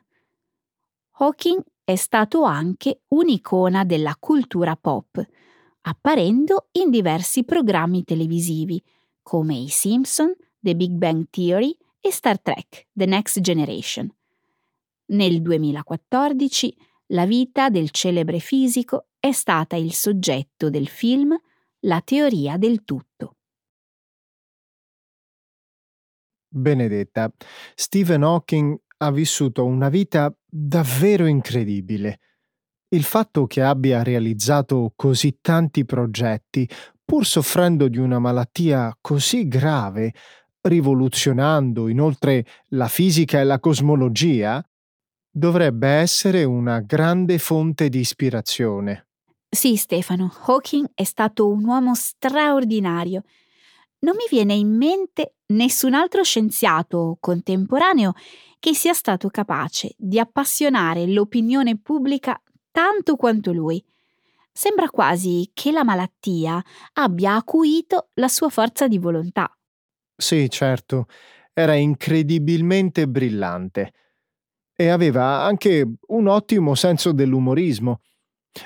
Hawking 1.18 1.64
è 1.86 1.96
stato 1.96 2.44
anche 2.44 3.04
un'icona 3.10 3.86
della 3.86 4.18
cultura 4.20 4.76
pop, 4.76 5.24
apparendo 5.82 6.70
in 6.72 6.90
diversi 6.90 7.44
programmi 7.46 8.04
televisivi 8.04 8.84
come 9.22 9.56
I 9.56 9.70
Simpson, 9.70 10.36
The 10.60 10.76
Big 10.76 10.92
Bang 10.92 11.28
Theory 11.30 11.78
e 12.02 12.12
Star 12.12 12.42
Trek 12.42 12.88
The 12.92 13.06
Next 13.06 13.40
Generation. 13.40 14.12
Nel 15.08 15.44
2014 15.44 16.76
la 17.10 17.28
vita 17.28 17.70
del 17.70 17.92
celebre 17.92 18.40
fisico 18.40 19.10
è 19.20 19.32
stata 19.32 19.76
il 19.76 19.94
soggetto 19.94 20.72
del 20.72 20.88
film 20.88 21.40
La 21.82 22.02
teoria 22.02 22.58
del 22.58 22.84
tutto. 22.84 23.36
Benedetta, 26.48 27.32
Stephen 27.76 28.24
Hawking 28.24 28.76
ha 28.98 29.12
vissuto 29.12 29.66
una 29.66 29.90
vita 29.90 30.36
davvero 30.58 31.26
incredibile. 31.26 32.20
Il 32.88 33.04
fatto 33.04 33.46
che 33.46 33.62
abbia 33.62 34.04
realizzato 34.04 34.94
così 34.96 35.40
tanti 35.42 35.84
progetti, 35.84 36.70
pur 37.04 37.26
soffrendo 37.26 37.90
di 37.90 37.98
una 37.98 38.20
malattia 38.20 38.96
così 39.02 39.50
grave, 39.50 40.14
rivoluzionando 40.62 41.90
inoltre 41.90 42.46
la 42.70 42.88
fisica 42.88 43.42
e 43.42 43.44
la 43.44 43.60
cosmologia, 43.60 44.66
dovrebbe 45.30 45.90
essere 45.90 46.46
una 46.46 46.80
grande 46.80 47.38
fonte 47.38 47.90
di 47.90 48.00
ispirazione. 48.00 49.08
Sì, 49.50 49.76
Stefano, 49.76 50.34
Hawking 50.46 50.92
è 50.94 51.04
stato 51.04 51.50
un 51.50 51.66
uomo 51.66 51.94
straordinario. 51.96 53.24
Non 54.00 54.16
mi 54.16 54.26
viene 54.30 54.54
in 54.54 54.76
mente 54.76 55.36
nessun 55.48 55.94
altro 55.94 56.24
scienziato 56.24 57.18
contemporaneo 57.20 58.14
che 58.66 58.74
sia 58.74 58.94
stato 58.94 59.30
capace 59.30 59.94
di 59.96 60.18
appassionare 60.18 61.06
l'opinione 61.06 61.78
pubblica 61.78 62.42
tanto 62.72 63.16
quanto 63.16 63.54
lui. 63.54 63.80
Sembra 64.52 64.90
quasi 64.90 65.52
che 65.54 65.72
la 65.72 65.84
malattia 65.84 66.60
abbia 66.94 67.36
acuito 67.36 68.10
la 68.16 68.28
sua 68.28 68.50
forza 68.50 68.88
di 68.88 68.98
volontà. 68.98 69.56
Sì, 70.18 70.50
certo, 70.50 71.06
era 71.54 71.76
incredibilmente 71.76 73.08
brillante 73.08 73.94
e 74.76 74.88
aveva 74.88 75.44
anche 75.44 75.88
un 76.08 76.28
ottimo 76.28 76.74
senso 76.74 77.12
dell'umorismo. 77.12 78.02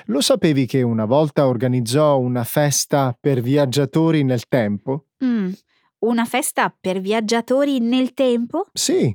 Lo 0.06 0.22
sapevi 0.22 0.64
che 0.64 0.80
una 0.80 1.04
volta 1.04 1.46
organizzò 1.46 2.16
una 2.16 2.44
festa 2.44 3.14
per 3.20 3.42
viaggiatori 3.42 4.24
nel 4.24 4.48
tempo? 4.48 5.08
Mm, 5.22 5.52
una 5.98 6.24
festa 6.24 6.74
per 6.74 7.00
viaggiatori 7.00 7.80
nel 7.80 8.14
tempo? 8.14 8.64
Sì, 8.72 9.14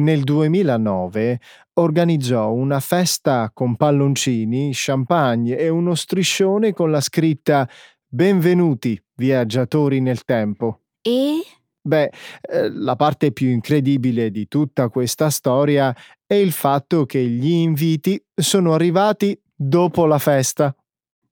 nel 0.00 0.24
2009 0.24 1.40
organizzò 1.74 2.50
una 2.52 2.80
festa 2.80 3.50
con 3.52 3.76
palloncini, 3.76 4.70
champagne 4.72 5.56
e 5.56 5.68
uno 5.68 5.94
striscione 5.94 6.72
con 6.72 6.90
la 6.90 7.00
scritta 7.00 7.68
Benvenuti, 8.06 9.00
viaggiatori 9.14 10.00
nel 10.00 10.24
tempo. 10.24 10.80
E? 11.00 11.40
Beh, 11.80 12.10
eh, 12.42 12.70
la 12.70 12.96
parte 12.96 13.32
più 13.32 13.48
incredibile 13.48 14.30
di 14.30 14.48
tutta 14.48 14.88
questa 14.88 15.30
storia 15.30 15.94
è 16.26 16.34
il 16.34 16.52
fatto 16.52 17.06
che 17.06 17.24
gli 17.24 17.50
inviti 17.50 18.22
sono 18.34 18.74
arrivati 18.74 19.40
dopo 19.54 20.06
la 20.06 20.18
festa. 20.18 20.74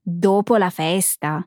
Dopo 0.00 0.56
la 0.56 0.70
festa? 0.70 1.46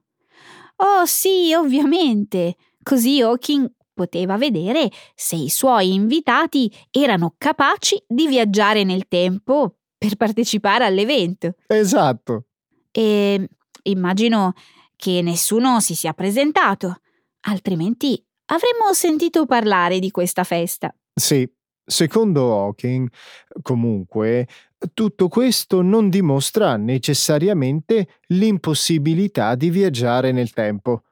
Oh 0.78 1.06
sì, 1.06 1.54
ovviamente. 1.54 2.56
Così 2.84 3.22
Hawking 3.22 3.72
poteva 4.02 4.36
vedere 4.36 4.90
se 5.14 5.36
i 5.36 5.50
suoi 5.50 5.94
invitati 5.94 6.74
erano 6.90 7.36
capaci 7.38 8.02
di 8.08 8.28
viaggiare 8.28 8.84
nel 8.84 9.08
tempo 9.08 9.76
per 9.96 10.16
partecipare 10.16 10.86
all'evento. 10.86 11.54
Esatto. 11.68 12.46
E 12.92 13.48
immagino 13.84 14.54
che 14.96 15.22
nessuno 15.22 15.80
si 15.80 15.94
sia 15.94 16.14
presentato, 16.14 17.02
altrimenti 17.42 18.20
avremmo 18.46 18.92
sentito 18.94 19.46
parlare 19.46 20.00
di 20.00 20.10
questa 20.10 20.44
festa. 20.44 20.92
Sì, 21.14 21.48
secondo 21.86 22.58
Hawking, 22.58 23.08
comunque, 23.62 24.48
tutto 24.96 25.28
questo 25.28 25.84
non 25.84 26.10
dimostra 26.10 26.76
necessariamente 26.76 28.08
l'impossibilità 28.30 29.54
di 29.54 29.70
viaggiare 29.70 30.32
nel 30.32 30.54
tempo. 30.54 31.04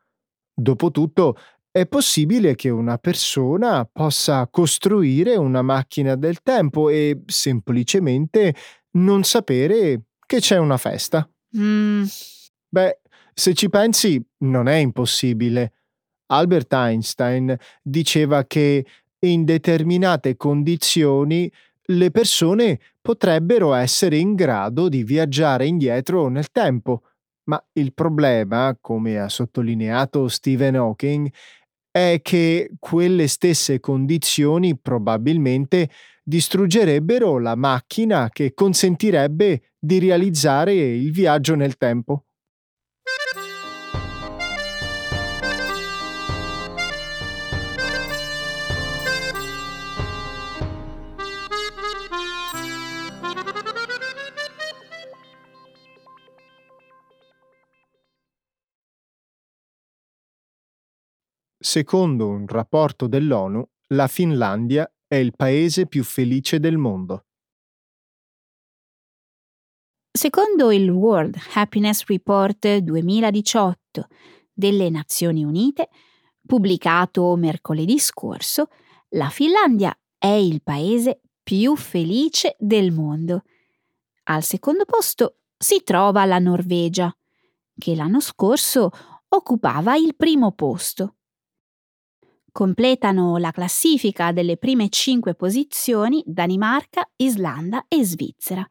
Dopotutto, 0.51 1.37
è 1.71 1.85
possibile 1.87 2.55
che 2.55 2.69
una 2.69 2.97
persona 2.97 3.87
possa 3.91 4.47
costruire 4.47 5.35
una 5.35 5.61
macchina 5.61 6.15
del 6.15 6.41
tempo 6.41 6.89
e 6.89 7.21
semplicemente 7.25 8.55
non 8.91 9.23
sapere 9.23 10.01
che 10.25 10.39
c'è 10.39 10.57
una 10.57 10.77
festa. 10.77 11.29
Mm. 11.57 12.03
Beh, 12.69 12.99
se 13.33 13.53
ci 13.53 13.69
pensi, 13.69 14.21
non 14.39 14.67
è 14.67 14.75
impossibile. 14.75 15.73
Albert 16.27 16.73
Einstein 16.73 17.55
diceva 17.81 18.45
che 18.45 18.85
in 19.19 19.45
determinate 19.45 20.37
condizioni 20.37 21.51
le 21.85 22.11
persone 22.11 22.79
potrebbero 23.01 23.73
essere 23.73 24.17
in 24.17 24.35
grado 24.35 24.89
di 24.89 25.03
viaggiare 25.03 25.65
indietro 25.65 26.27
nel 26.27 26.51
tempo. 26.51 27.03
Ma 27.45 27.63
il 27.73 27.93
problema, 27.93 28.77
come 28.79 29.19
ha 29.19 29.27
sottolineato 29.27 30.27
Stephen 30.27 30.75
Hawking, 30.75 31.31
è 31.99 32.21
che 32.21 32.71
quelle 32.79 33.27
stesse 33.27 33.81
condizioni 33.81 34.77
probabilmente 34.77 35.89
distruggerebbero 36.23 37.39
la 37.39 37.55
macchina 37.55 38.29
che 38.29 38.53
consentirebbe 38.53 39.73
di 39.77 39.99
realizzare 39.99 40.73
il 40.73 41.11
viaggio 41.11 41.55
nel 41.55 41.75
tempo. 41.75 42.25
Secondo 61.71 62.27
un 62.27 62.47
rapporto 62.47 63.05
dell'ONU, 63.05 63.63
la 63.89 64.07
Finlandia 64.07 64.91
è 65.05 65.17
il 65.17 65.35
paese 65.35 65.85
più 65.85 66.03
felice 66.03 66.59
del 66.59 66.77
mondo. 66.77 67.25
Secondo 70.11 70.71
il 70.71 70.89
World 70.89 71.37
Happiness 71.53 72.05
Report 72.05 72.77
2018 72.77 74.07
delle 74.51 74.89
Nazioni 74.89 75.43
Unite, 75.43 75.89
pubblicato 76.43 77.35
mercoledì 77.35 77.99
scorso, 77.99 78.69
la 79.09 79.29
Finlandia 79.29 79.95
è 80.17 80.25
il 80.25 80.63
paese 80.63 81.21
più 81.43 81.75
felice 81.75 82.55
del 82.57 82.91
mondo. 82.91 83.43
Al 84.23 84.41
secondo 84.41 84.85
posto 84.85 85.41
si 85.55 85.83
trova 85.83 86.25
la 86.25 86.39
Norvegia, 86.39 87.15
che 87.77 87.95
l'anno 87.95 88.21
scorso 88.21 88.89
occupava 89.27 89.95
il 89.95 90.15
primo 90.15 90.51
posto 90.53 91.13
completano 92.59 93.37
la 93.37 93.51
classifica 93.51 94.33
delle 94.33 94.57
prime 94.57 94.89
cinque 94.89 95.33
posizioni 95.33 96.21
Danimarca, 96.25 97.09
Islanda 97.15 97.85
e 97.87 98.03
Svizzera. 98.03 98.67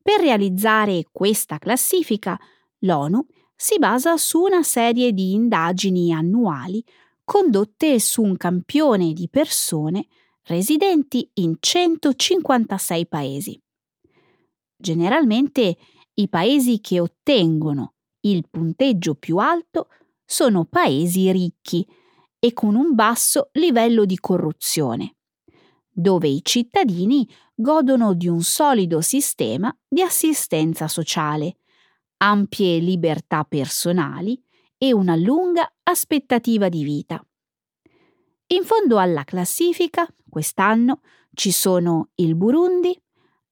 Per 0.00 0.20
realizzare 0.20 1.04
questa 1.12 1.58
classifica, 1.58 2.40
l'ONU 2.78 3.26
si 3.54 3.78
basa 3.78 4.16
su 4.16 4.40
una 4.40 4.62
serie 4.62 5.12
di 5.12 5.34
indagini 5.34 6.14
annuali 6.14 6.82
condotte 7.22 8.00
su 8.00 8.22
un 8.22 8.38
campione 8.38 9.12
di 9.12 9.28
persone 9.28 10.06
residenti 10.44 11.28
in 11.34 11.56
156 11.60 13.06
paesi. 13.06 13.62
Generalmente 14.74 15.76
i 16.14 16.26
paesi 16.30 16.80
che 16.80 17.00
ottengono 17.00 17.96
il 18.20 18.46
punteggio 18.48 19.14
più 19.14 19.36
alto 19.36 19.88
sono 20.24 20.64
paesi 20.64 21.30
ricchi, 21.30 21.86
e 22.40 22.52
con 22.54 22.74
un 22.74 22.94
basso 22.94 23.50
livello 23.52 24.04
di 24.04 24.18
corruzione, 24.18 25.16
dove 25.88 26.26
i 26.26 26.40
cittadini 26.42 27.28
godono 27.54 28.14
di 28.14 28.26
un 28.26 28.42
solido 28.42 29.02
sistema 29.02 29.72
di 29.86 30.00
assistenza 30.00 30.88
sociale, 30.88 31.58
ampie 32.16 32.78
libertà 32.78 33.44
personali 33.44 34.42
e 34.78 34.92
una 34.94 35.14
lunga 35.14 35.70
aspettativa 35.82 36.70
di 36.70 36.82
vita. 36.82 37.22
In 38.48 38.64
fondo 38.64 38.98
alla 38.98 39.24
classifica, 39.24 40.08
quest'anno, 40.28 41.02
ci 41.34 41.52
sono 41.52 42.08
il 42.16 42.34
Burundi, 42.34 42.98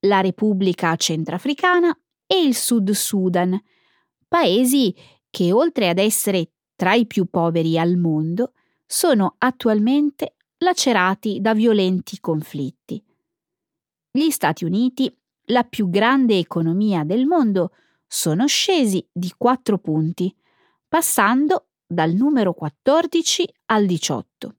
la 0.00 0.20
Repubblica 0.20 0.96
Centrafricana 0.96 1.96
e 2.26 2.42
il 2.42 2.54
Sud 2.54 2.90
Sudan, 2.90 3.60
paesi 4.26 4.94
che 5.30 5.52
oltre 5.52 5.88
ad 5.88 5.98
essere 5.98 6.52
tra 6.74 6.94
i 6.94 7.06
più 7.06 7.26
poveri 7.26 7.78
al 7.78 7.96
mondo, 7.96 8.52
sono 8.90 9.34
attualmente 9.36 10.36
lacerati 10.58 11.40
da 11.42 11.52
violenti 11.52 12.18
conflitti. 12.20 13.04
Gli 14.10 14.30
Stati 14.30 14.64
Uniti, 14.64 15.14
la 15.50 15.62
più 15.64 15.90
grande 15.90 16.38
economia 16.38 17.04
del 17.04 17.26
mondo, 17.26 17.72
sono 18.06 18.46
scesi 18.46 19.06
di 19.12 19.30
4 19.36 19.78
punti, 19.78 20.34
passando 20.88 21.68
dal 21.86 22.12
numero 22.12 22.54
14 22.54 23.46
al 23.66 23.84
18. 23.84 24.56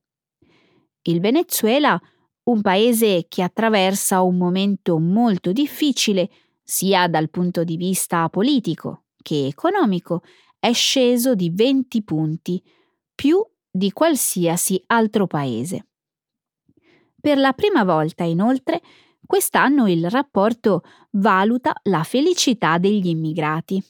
Il 1.01 1.19
Venezuela, 1.19 1.99
un 2.43 2.61
paese 2.61 3.25
che 3.27 3.41
attraversa 3.41 4.21
un 4.21 4.37
momento 4.37 4.99
molto 4.99 5.51
difficile 5.51 6.29
sia 6.63 7.07
dal 7.07 7.31
punto 7.31 7.63
di 7.63 7.77
vista 7.77 8.29
politico 8.29 9.05
che 9.21 9.47
economico, 9.47 10.21
è 10.59 10.71
sceso 10.71 11.33
di 11.33 11.49
20 11.49 12.03
punti, 12.03 12.63
più 13.15 13.43
di 13.69 13.91
qualsiasi 13.91 14.81
altro 14.87 15.27
paese. 15.27 15.87
Per 17.19 17.37
la 17.37 17.53
prima 17.53 17.83
volta, 17.83 18.23
inoltre, 18.23 18.81
quest'anno 19.25 19.87
il 19.87 20.09
rapporto 20.09 20.83
valuta 21.11 21.73
la 21.83 22.03
felicità 22.03 22.77
degli 22.77 23.07
immigrati. 23.07 23.83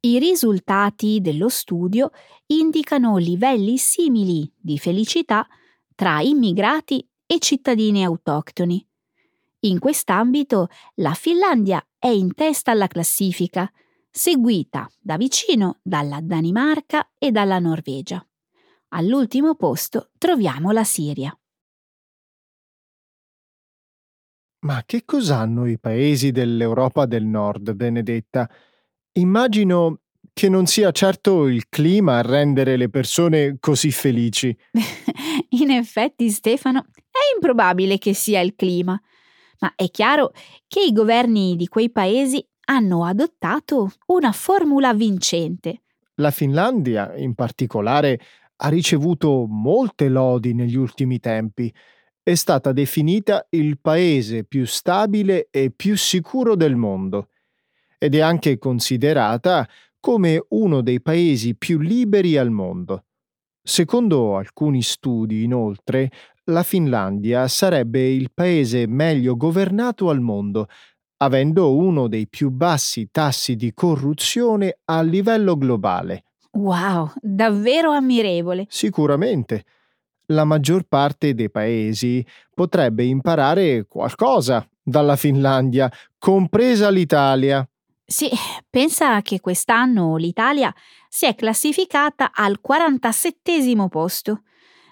I 0.00 0.18
risultati 0.18 1.20
dello 1.20 1.48
studio 1.48 2.10
indicano 2.46 3.16
livelli 3.16 3.78
simili 3.78 4.50
di 4.54 4.78
felicità 4.78 5.46
tra 5.94 6.20
immigrati 6.20 7.06
e 7.26 7.38
cittadini 7.38 8.04
autoctoni. 8.04 8.86
In 9.60 9.78
quest'ambito 9.78 10.68
la 10.96 11.14
Finlandia 11.14 11.82
è 11.98 12.08
in 12.08 12.34
testa 12.34 12.72
alla 12.72 12.86
classifica, 12.86 13.70
seguita 14.10 14.90
da 15.00 15.16
vicino 15.16 15.78
dalla 15.82 16.20
Danimarca 16.20 17.12
e 17.18 17.30
dalla 17.30 17.58
Norvegia. 17.58 18.26
All'ultimo 18.96 19.56
posto 19.56 20.10
troviamo 20.18 20.70
la 20.70 20.84
Siria. 20.84 21.36
Ma 24.60 24.84
che 24.86 25.04
cos'hanno 25.04 25.66
i 25.66 25.80
paesi 25.80 26.30
dell'Europa 26.30 27.04
del 27.04 27.24
Nord, 27.24 27.72
Benedetta? 27.72 28.48
Immagino 29.14 29.98
che 30.32 30.48
non 30.48 30.66
sia 30.66 30.92
certo 30.92 31.48
il 31.48 31.68
clima 31.68 32.18
a 32.18 32.22
rendere 32.22 32.76
le 32.76 32.88
persone 32.88 33.56
così 33.58 33.90
felici. 33.90 34.56
In 35.60 35.70
effetti, 35.70 36.30
Stefano, 36.30 36.86
è 36.94 37.34
improbabile 37.34 37.98
che 37.98 38.14
sia 38.14 38.40
il 38.40 38.54
clima, 38.54 38.98
ma 39.58 39.72
è 39.74 39.90
chiaro 39.90 40.30
che 40.68 40.80
i 40.80 40.92
governi 40.92 41.56
di 41.56 41.66
quei 41.66 41.90
paesi 41.90 42.46
hanno 42.66 43.04
adottato 43.04 43.90
una 44.06 44.30
formula 44.30 44.94
vincente. 44.94 45.80
La 46.18 46.30
Finlandia, 46.30 47.16
in 47.16 47.34
particolare, 47.34 48.20
ha 48.56 48.68
ricevuto 48.68 49.46
molte 49.48 50.08
lodi 50.08 50.54
negli 50.54 50.76
ultimi 50.76 51.18
tempi. 51.20 51.72
È 52.22 52.34
stata 52.34 52.72
definita 52.72 53.46
il 53.50 53.78
paese 53.80 54.44
più 54.44 54.66
stabile 54.66 55.48
e 55.50 55.70
più 55.70 55.96
sicuro 55.96 56.54
del 56.56 56.76
mondo 56.76 57.28
ed 57.98 58.14
è 58.14 58.20
anche 58.20 58.58
considerata 58.58 59.68
come 59.98 60.44
uno 60.50 60.82
dei 60.82 61.00
paesi 61.00 61.54
più 61.54 61.78
liberi 61.78 62.36
al 62.36 62.50
mondo. 62.50 63.06
Secondo 63.62 64.36
alcuni 64.36 64.82
studi, 64.82 65.42
inoltre, 65.42 66.10
la 66.44 66.62
Finlandia 66.62 67.48
sarebbe 67.48 68.06
il 68.06 68.30
paese 68.32 68.86
meglio 68.86 69.36
governato 69.36 70.10
al 70.10 70.20
mondo, 70.20 70.68
avendo 71.18 71.74
uno 71.74 72.08
dei 72.08 72.28
più 72.28 72.50
bassi 72.50 73.08
tassi 73.10 73.56
di 73.56 73.72
corruzione 73.72 74.80
a 74.84 75.00
livello 75.00 75.56
globale. 75.56 76.23
Wow, 76.54 77.12
davvero 77.20 77.90
ammirevole. 77.90 78.66
Sicuramente. 78.68 79.64
La 80.28 80.44
maggior 80.44 80.84
parte 80.84 81.34
dei 81.34 81.50
paesi 81.50 82.24
potrebbe 82.54 83.04
imparare 83.04 83.86
qualcosa 83.86 84.66
dalla 84.82 85.16
Finlandia, 85.16 85.90
compresa 86.18 86.90
l'Italia. 86.90 87.66
Sì, 88.06 88.30
pensa 88.70 89.20
che 89.22 89.40
quest'anno 89.40 90.16
l'Italia 90.16 90.72
si 91.08 91.26
è 91.26 91.34
classificata 91.34 92.30
al 92.32 92.60
47 92.60 93.88
posto, 93.88 94.42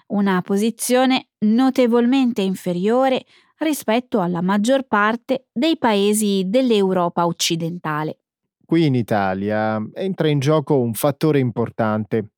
una 0.07 0.41
posizione 0.41 1.29
notevolmente 1.39 2.41
inferiore 2.41 3.25
rispetto 3.57 4.19
alla 4.19 4.41
maggior 4.41 4.83
parte 4.87 5.47
dei 5.51 5.77
paesi 5.77 6.43
dell'Europa 6.47 7.25
occidentale. 7.25 8.22
Qui 8.65 8.85
in 8.85 8.95
Italia 8.95 9.81
entra 9.93 10.29
in 10.29 10.39
gioco 10.39 10.79
un 10.79 10.93
fattore 10.93 11.39
importante, 11.39 12.29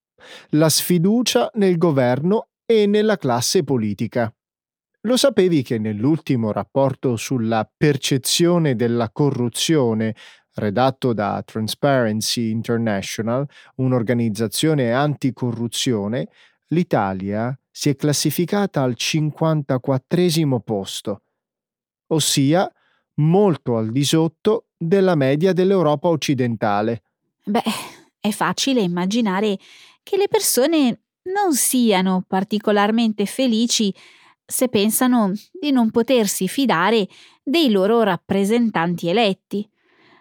la 0.49 0.69
sfiducia 0.69 1.49
nel 1.55 1.77
governo 1.77 2.47
e 2.65 2.87
nella 2.87 3.17
classe 3.17 3.63
politica. 3.63 4.33
Lo 5.01 5.17
sapevi 5.17 5.61
che 5.61 5.77
nell'ultimo 5.77 6.51
rapporto 6.51 7.15
sulla 7.15 7.69
percezione 7.77 8.75
della 8.75 9.11
corruzione, 9.11 10.15
redatto 10.55 11.13
da 11.13 11.43
Transparency 11.45 12.49
International, 12.49 13.47
un'organizzazione 13.75 14.93
anticorruzione, 14.93 16.29
l'Italia 16.69 17.57
si 17.69 17.89
è 17.89 17.95
classificata 17.95 18.81
al 18.81 18.95
54 18.95 20.61
posto, 20.63 21.21
ossia 22.07 22.71
molto 23.15 23.77
al 23.77 23.91
di 23.91 24.03
sotto 24.03 24.67
della 24.77 25.15
media 25.15 25.53
dell'Europa 25.53 26.07
occidentale. 26.07 27.03
Beh, 27.43 27.61
è 28.19 28.31
facile 28.31 28.81
immaginare 28.81 29.57
che 30.03 30.17
le 30.17 30.27
persone 30.27 31.01
non 31.23 31.53
siano 31.53 32.23
particolarmente 32.27 33.25
felici 33.25 33.93
se 34.45 34.67
pensano 34.69 35.31
di 35.59 35.71
non 35.71 35.89
potersi 35.89 36.47
fidare 36.47 37.07
dei 37.43 37.71
loro 37.71 38.03
rappresentanti 38.03 39.07
eletti. 39.09 39.67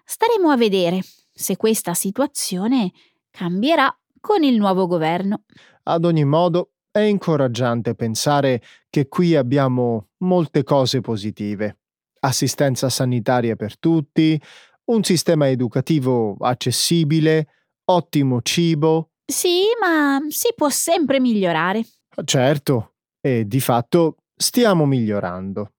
Staremo 0.04 0.50
a 0.50 0.56
vedere 0.56 1.00
se 1.32 1.56
questa 1.56 1.94
situazione 1.94 2.92
cambierà 3.30 3.94
con 4.20 4.42
il 4.42 4.56
nuovo 4.56 4.86
governo. 4.86 5.42
Ad 5.84 6.04
ogni 6.04 6.24
modo, 6.24 6.70
è 6.90 7.00
incoraggiante 7.00 7.94
pensare 7.94 8.62
che 8.88 9.08
qui 9.08 9.34
abbiamo 9.34 10.10
molte 10.18 10.62
cose 10.62 11.00
positive. 11.00 11.78
Assistenza 12.24 12.88
sanitaria 12.88 13.54
per 13.54 13.78
tutti, 13.78 14.40
un 14.86 15.04
sistema 15.04 15.48
educativo 15.48 16.36
accessibile, 16.40 17.48
ottimo 17.84 18.40
cibo. 18.40 19.10
Sì, 19.26 19.64
ma 19.80 20.20
si 20.28 20.48
può 20.56 20.68
sempre 20.70 21.20
migliorare. 21.20 21.84
Certo, 22.24 22.94
e 23.20 23.46
di 23.46 23.60
fatto 23.60 24.16
stiamo 24.34 24.86
migliorando. 24.86 25.72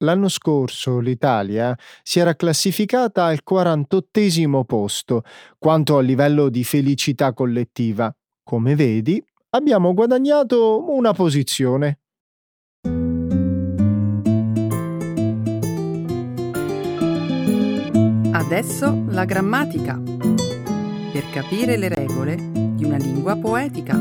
L'anno 0.00 0.28
scorso 0.28 0.98
l'Italia 0.98 1.76
si 2.02 2.18
era 2.18 2.34
classificata 2.34 3.24
al 3.24 3.42
48 3.42 4.64
posto 4.66 5.22
quanto 5.58 5.96
a 5.96 6.02
livello 6.02 6.48
di 6.48 6.64
felicità 6.64 7.32
collettiva. 7.32 8.14
Come 8.42 8.74
vedi, 8.74 9.24
abbiamo 9.50 9.94
guadagnato 9.94 10.90
una 10.90 11.12
posizione. 11.12 12.00
Adesso 18.36 19.06
la 19.08 19.24
grammatica. 19.24 19.98
Per 19.98 21.30
capire 21.32 21.78
le 21.78 21.88
regole 21.88 22.36
di 22.36 22.84
una 22.84 22.98
lingua 22.98 23.34
poetica. 23.34 23.96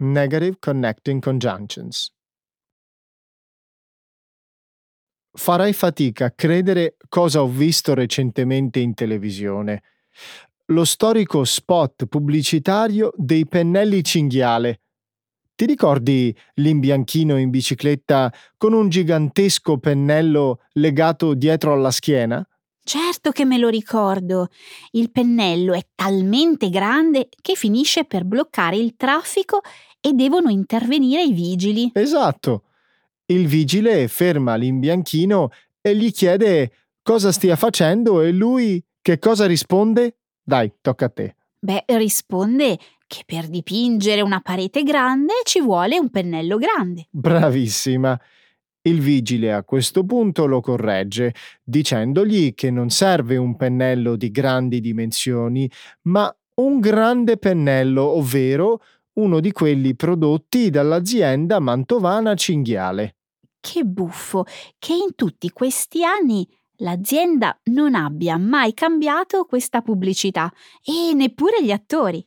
Negative 0.00 0.58
Connecting 0.58 1.22
Conjunctions. 1.22 2.14
Farai 5.32 5.72
fatica 5.72 6.26
a 6.26 6.30
credere 6.32 6.98
cosa 7.08 7.40
ho 7.40 7.48
visto 7.48 7.94
recentemente 7.94 8.78
in 8.78 8.92
televisione. 8.92 9.82
Lo 10.72 10.86
storico 10.86 11.44
spot 11.44 12.06
pubblicitario 12.06 13.12
dei 13.14 13.46
pennelli 13.46 14.02
cinghiale. 14.02 14.80
Ti 15.54 15.66
ricordi 15.66 16.34
l'imbianchino 16.54 17.36
in 17.36 17.50
bicicletta 17.50 18.32
con 18.56 18.72
un 18.72 18.88
gigantesco 18.88 19.76
pennello 19.76 20.60
legato 20.72 21.34
dietro 21.34 21.74
alla 21.74 21.90
schiena? 21.90 22.42
Certo 22.82 23.32
che 23.32 23.44
me 23.44 23.58
lo 23.58 23.68
ricordo. 23.68 24.48
Il 24.92 25.10
pennello 25.10 25.74
è 25.74 25.86
talmente 25.94 26.70
grande 26.70 27.28
che 27.42 27.54
finisce 27.54 28.06
per 28.06 28.24
bloccare 28.24 28.76
il 28.76 28.94
traffico 28.96 29.60
e 30.00 30.14
devono 30.14 30.48
intervenire 30.48 31.22
i 31.22 31.32
vigili. 31.32 31.90
Esatto. 31.92 32.62
Il 33.26 33.46
vigile 33.46 34.08
ferma 34.08 34.54
l'imbianchino 34.54 35.50
e 35.82 35.94
gli 35.94 36.10
chiede 36.10 36.72
cosa 37.02 37.30
stia 37.30 37.56
facendo 37.56 38.22
e 38.22 38.32
lui 38.32 38.82
che 39.02 39.18
cosa 39.18 39.44
risponde? 39.44 40.16
Dai, 40.42 40.72
tocca 40.80 41.06
a 41.06 41.08
te. 41.08 41.36
Beh, 41.58 41.84
risponde 41.86 42.78
che 43.06 43.22
per 43.24 43.48
dipingere 43.48 44.20
una 44.20 44.40
parete 44.40 44.82
grande 44.82 45.34
ci 45.44 45.60
vuole 45.60 45.98
un 45.98 46.10
pennello 46.10 46.56
grande. 46.56 47.06
Bravissima. 47.10 48.20
Il 48.84 49.00
vigile 49.00 49.52
a 49.52 49.62
questo 49.62 50.04
punto 50.04 50.46
lo 50.46 50.60
corregge, 50.60 51.32
dicendogli 51.62 52.52
che 52.54 52.72
non 52.72 52.90
serve 52.90 53.36
un 53.36 53.54
pennello 53.56 54.16
di 54.16 54.32
grandi 54.32 54.80
dimensioni, 54.80 55.70
ma 56.02 56.34
un 56.54 56.80
grande 56.80 57.36
pennello, 57.36 58.02
ovvero 58.02 58.82
uno 59.14 59.38
di 59.38 59.52
quelli 59.52 59.94
prodotti 59.94 60.70
dall'azienda 60.70 61.60
mantovana 61.60 62.34
Cinghiale. 62.34 63.14
Che 63.60 63.84
buffo 63.84 64.46
che 64.78 64.94
in 64.94 65.14
tutti 65.14 65.50
questi 65.50 66.02
anni 66.02 66.44
l'azienda 66.76 67.58
non 67.64 67.94
abbia 67.94 68.36
mai 68.36 68.74
cambiato 68.74 69.44
questa 69.44 69.82
pubblicità 69.82 70.52
e 70.82 71.14
neppure 71.14 71.62
gli 71.62 71.70
attori. 71.70 72.26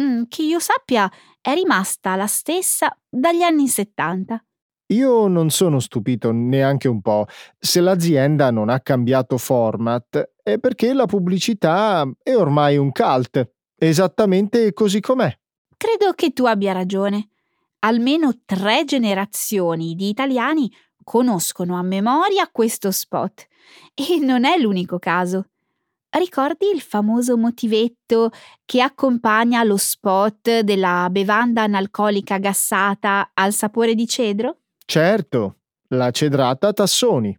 Mm, 0.00 0.22
che 0.28 0.42
io 0.42 0.58
sappia 0.58 1.10
è 1.40 1.52
rimasta 1.54 2.16
la 2.16 2.26
stessa 2.26 2.96
dagli 3.08 3.42
anni 3.42 3.68
70. 3.68 4.42
Io 4.90 5.28
non 5.28 5.50
sono 5.50 5.78
stupito 5.78 6.32
neanche 6.32 6.88
un 6.88 7.00
po'. 7.00 7.26
Se 7.58 7.80
l'azienda 7.80 8.50
non 8.50 8.68
ha 8.68 8.80
cambiato 8.80 9.38
format 9.38 10.32
è 10.42 10.58
perché 10.58 10.92
la 10.92 11.06
pubblicità 11.06 12.08
è 12.22 12.34
ormai 12.34 12.76
un 12.76 12.90
cult, 12.90 13.50
esattamente 13.76 14.72
così 14.72 15.00
com'è. 15.00 15.32
Credo 15.76 16.12
che 16.12 16.32
tu 16.32 16.44
abbia 16.44 16.72
ragione. 16.72 17.28
Almeno 17.80 18.40
tre 18.44 18.84
generazioni 18.84 19.94
di 19.94 20.08
italiani 20.08 20.70
conoscono 21.04 21.76
a 21.76 21.82
memoria 21.82 22.48
questo 22.50 22.90
spot 22.90 23.46
e 23.94 24.18
non 24.18 24.44
è 24.44 24.58
l'unico 24.58 24.98
caso. 24.98 25.46
Ricordi 26.10 26.68
il 26.74 26.80
famoso 26.80 27.36
motivetto 27.36 28.30
che 28.64 28.80
accompagna 28.80 29.62
lo 29.62 29.76
spot 29.76 30.60
della 30.60 31.06
bevanda 31.08 31.62
analcolica 31.62 32.38
gassata 32.38 33.30
al 33.32 33.52
sapore 33.52 33.94
di 33.94 34.08
cedro? 34.08 34.56
Certo, 34.84 35.58
la 35.88 36.10
cedrata 36.10 36.72
Tassoni. 36.72 37.38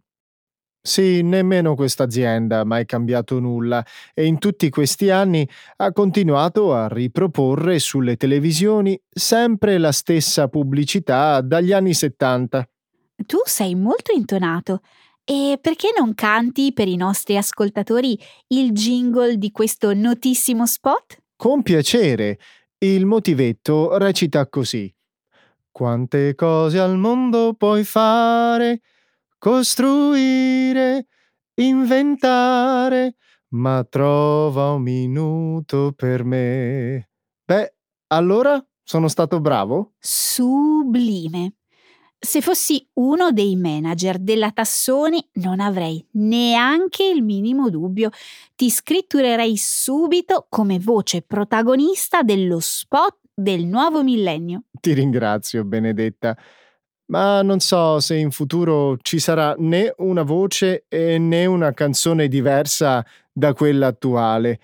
Sì, 0.84 1.22
nemmeno 1.22 1.76
questa 1.76 2.04
azienda 2.04 2.60
ha 2.60 2.64
mai 2.64 2.86
cambiato 2.86 3.38
nulla 3.38 3.84
e 4.14 4.24
in 4.24 4.38
tutti 4.38 4.68
questi 4.68 5.10
anni 5.10 5.48
ha 5.76 5.92
continuato 5.92 6.74
a 6.74 6.88
riproporre 6.88 7.78
sulle 7.78 8.16
televisioni 8.16 9.00
sempre 9.08 9.78
la 9.78 9.92
stessa 9.92 10.48
pubblicità 10.48 11.40
dagli 11.40 11.72
anni 11.72 11.94
70. 11.94 12.68
Tu 13.26 13.38
sei 13.44 13.74
molto 13.74 14.12
intonato. 14.12 14.80
E 15.24 15.58
perché 15.60 15.90
non 15.96 16.14
canti 16.14 16.72
per 16.72 16.88
i 16.88 16.96
nostri 16.96 17.36
ascoltatori 17.36 18.18
il 18.48 18.72
jingle 18.72 19.36
di 19.36 19.50
questo 19.50 19.94
notissimo 19.94 20.66
spot? 20.66 21.22
Con 21.36 21.62
piacere. 21.62 22.38
Il 22.78 23.06
motivetto 23.06 23.96
recita 23.98 24.48
così. 24.48 24.92
Quante 25.70 26.34
cose 26.34 26.78
al 26.78 26.98
mondo 26.98 27.54
puoi 27.54 27.84
fare? 27.84 28.80
costruire, 29.42 31.08
inventare, 31.54 33.16
ma 33.54 33.82
trova 33.82 34.70
un 34.70 34.82
minuto 34.82 35.92
per 35.96 36.22
me. 36.22 37.10
Beh, 37.44 37.74
allora 38.12 38.64
sono 38.84 39.08
stato 39.08 39.40
bravo? 39.40 39.94
Sublime. 39.98 41.54
Se 42.24 42.40
fossi 42.40 42.86
uno 42.94 43.32
dei 43.32 43.56
manager 43.56 44.18
della 44.18 44.52
Tassoni 44.52 45.28
non 45.34 45.58
avrei 45.58 46.06
neanche 46.12 47.04
il 47.04 47.20
minimo 47.20 47.68
dubbio. 47.68 48.10
Ti 48.54 48.70
scritturerei 48.70 49.56
subito 49.56 50.46
come 50.48 50.78
voce 50.78 51.22
protagonista 51.22 52.22
dello 52.22 52.60
spot 52.60 53.16
del 53.34 53.64
nuovo 53.64 54.04
millennio. 54.04 54.62
Ti 54.80 54.92
ringrazio, 54.92 55.64
Benedetta 55.64 56.36
ma 57.06 57.42
non 57.42 57.60
so 57.60 58.00
se 58.00 58.16
in 58.16 58.30
futuro 58.30 58.96
ci 59.02 59.18
sarà 59.18 59.54
né 59.58 59.92
una 59.98 60.22
voce 60.22 60.86
né 60.88 61.44
una 61.44 61.72
canzone 61.72 62.26
diversa 62.26 63.04
da 63.30 63.52
quella 63.52 63.88
attuale, 63.88 64.60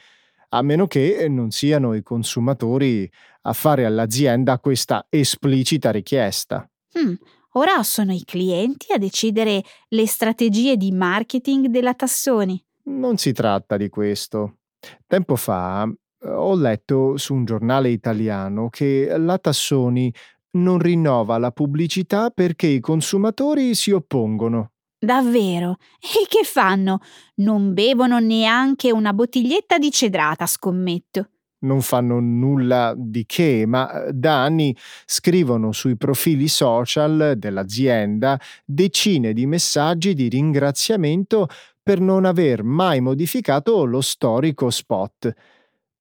a 0.51 0.63
meno 0.63 0.87
che 0.87 1.27
non 1.29 1.51
siano 1.51 1.93
i 1.95 2.03
consumatori 2.03 3.11
a 3.43 3.53
fare 3.53 3.85
all'azienda 3.85 4.59
questa 4.61 5.07
esplicita 5.11 5.91
richiesta. 5.91 6.67
Hmm, 6.99 7.15
ora 7.59 7.83
sono 7.83 8.13
i 8.13 8.23
clienti 8.25 8.93
a 8.93 8.99
decidere 8.99 9.63
le 9.89 10.07
strategie 10.07 10.77
di 10.77 10.93
marketing 10.93 11.67
della 11.67 11.93
Tassoni. 11.95 12.63
Non 12.85 13.17
si 13.17 13.33
tratta 13.33 13.77
di 13.77 13.89
questo. 13.89 14.59
Tempo 15.07 15.35
fa 15.35 15.91
ho 16.21 16.55
letto 16.55 17.17
su 17.17 17.35
un 17.35 17.45
giornale 17.45 17.91
italiano 17.91 18.69
che 18.69 19.13
la 19.19 19.39
Tassoni 19.39 20.13
non 20.53 20.79
rinnova 20.79 21.37
la 21.39 21.51
pubblicità 21.51 22.31
perché 22.31 22.69
i 22.69 22.81
consumatori 22.81 23.75
si 23.75 23.91
oppongono. 23.91 24.71
Davvero? 24.99 25.77
E 26.01 26.27
che 26.29 26.45
fanno? 26.45 27.01
Non 27.37 27.73
bevono 27.75 28.19
neanche 28.19 28.91
una 28.91 29.13
bottiglietta 29.13 29.79
di 29.79 29.91
cedrata, 29.91 30.47
scommetto. 30.47 31.31
Non 31.61 31.83
fanno 31.83 32.21
nulla 32.21 32.95
di 32.97 33.25
che, 33.27 33.65
ma 33.67 34.05
eh, 34.05 34.13
da 34.13 34.45
anni 34.45 34.77
scrivono 35.05 35.73
sui 35.73 35.97
profili 35.97 36.47
social 36.47 37.35
dell'azienda 37.37 38.41
decine 38.65 39.33
di 39.33 39.45
messaggi 39.47 40.15
di 40.15 40.29
ringraziamento 40.29 41.49
per 41.83 42.01
non 42.01 42.25
aver 42.25 42.63
mai 42.63 43.01
modificato 43.01 43.85
lo 43.85 44.01
storico 44.01 44.71
spot. 44.71 45.33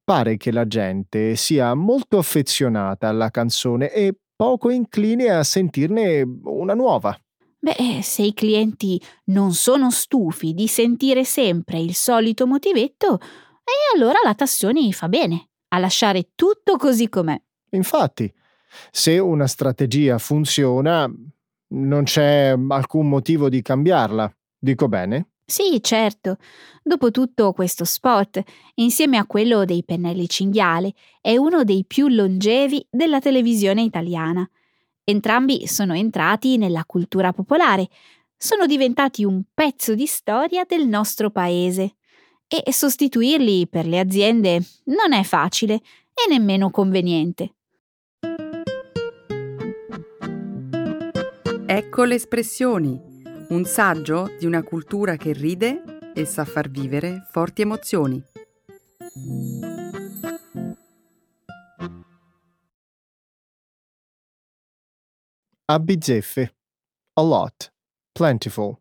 Pare 0.03 0.37
che 0.37 0.51
la 0.51 0.67
gente 0.67 1.35
sia 1.35 1.73
molto 1.73 2.17
affezionata 2.17 3.07
alla 3.07 3.31
canzone 3.31 3.91
e 3.91 4.13
poco 4.35 4.69
incline 4.69 5.29
a 5.29 5.43
sentirne 5.43 6.23
una 6.43 6.75
nuova. 6.75 7.19
Beh, 7.59 8.01
se 8.03 8.21
i 8.21 8.33
clienti 8.33 9.01
non 9.25 9.53
sono 9.53 9.89
stufi 9.89 10.53
di 10.53 10.67
sentire 10.67 11.25
sempre 11.25 11.79
il 11.79 11.95
solito 11.95 12.45
motivetto, 12.45 13.19
e 13.67 13.95
allora 13.95 14.19
la 14.23 14.35
Tassoni 14.35 14.93
fa 14.93 15.09
bene 15.09 15.46
a 15.69 15.77
lasciare 15.79 16.29
tutto 16.35 16.77
così 16.77 17.09
com'è. 17.09 17.39
Infatti, 17.71 18.31
se 18.91 19.17
una 19.19 19.47
strategia 19.47 20.17
funziona, 20.17 21.11
non 21.69 22.03
c'è 22.03 22.55
alcun 22.69 23.09
motivo 23.09 23.49
di 23.49 23.61
cambiarla. 23.61 24.31
Dico 24.57 24.87
bene? 24.87 25.31
Sì, 25.45 25.79
certo. 25.81 26.37
Dopotutto 26.83 27.53
questo 27.53 27.85
spot, 27.85 28.41
insieme 28.75 29.17
a 29.17 29.25
quello 29.25 29.63
dei 29.63 29.83
pennelli 29.83 30.27
cinghiale, 30.27 30.93
è 31.21 31.37
uno 31.37 31.63
dei 31.63 31.85
più 31.85 32.07
longevi 32.09 32.85
della 32.89 33.19
televisione 33.19 33.81
italiana. 33.81 34.47
Entrambi 35.03 35.65
sono 35.67 35.93
entrati 35.93 36.57
nella 36.57 36.83
cultura 36.85 37.31
popolare, 37.31 37.87
sono 38.35 38.65
diventati 38.65 39.23
un 39.23 39.43
pezzo 39.53 39.95
di 39.95 40.05
storia 40.05 40.65
del 40.67 40.85
nostro 40.85 41.29
paese. 41.31 41.95
E 42.49 42.71
sostituirli 42.71 43.67
per 43.67 43.85
le 43.85 43.99
aziende 43.99 44.61
non 44.85 45.11
è 45.11 45.23
facile 45.23 45.75
e 45.75 46.29
nemmeno 46.29 46.71
conveniente. 46.71 47.55
Ecco 51.65 52.05
le 52.05 52.15
espressioni, 52.15 52.97
un 53.49 53.65
saggio 53.65 54.33
di 54.39 54.45
una 54.45 54.63
cultura 54.63 55.17
che 55.17 55.33
ride 55.33 56.11
e 56.13 56.23
sa 56.23 56.45
far 56.45 56.69
vivere 56.69 57.27
forti 57.29 57.63
emozioni. 57.63 58.23
A 65.69 65.79
bizzeffe. 65.79 66.55
A 67.15 67.21
lot. 67.21 67.73
Plentiful. 68.13 68.77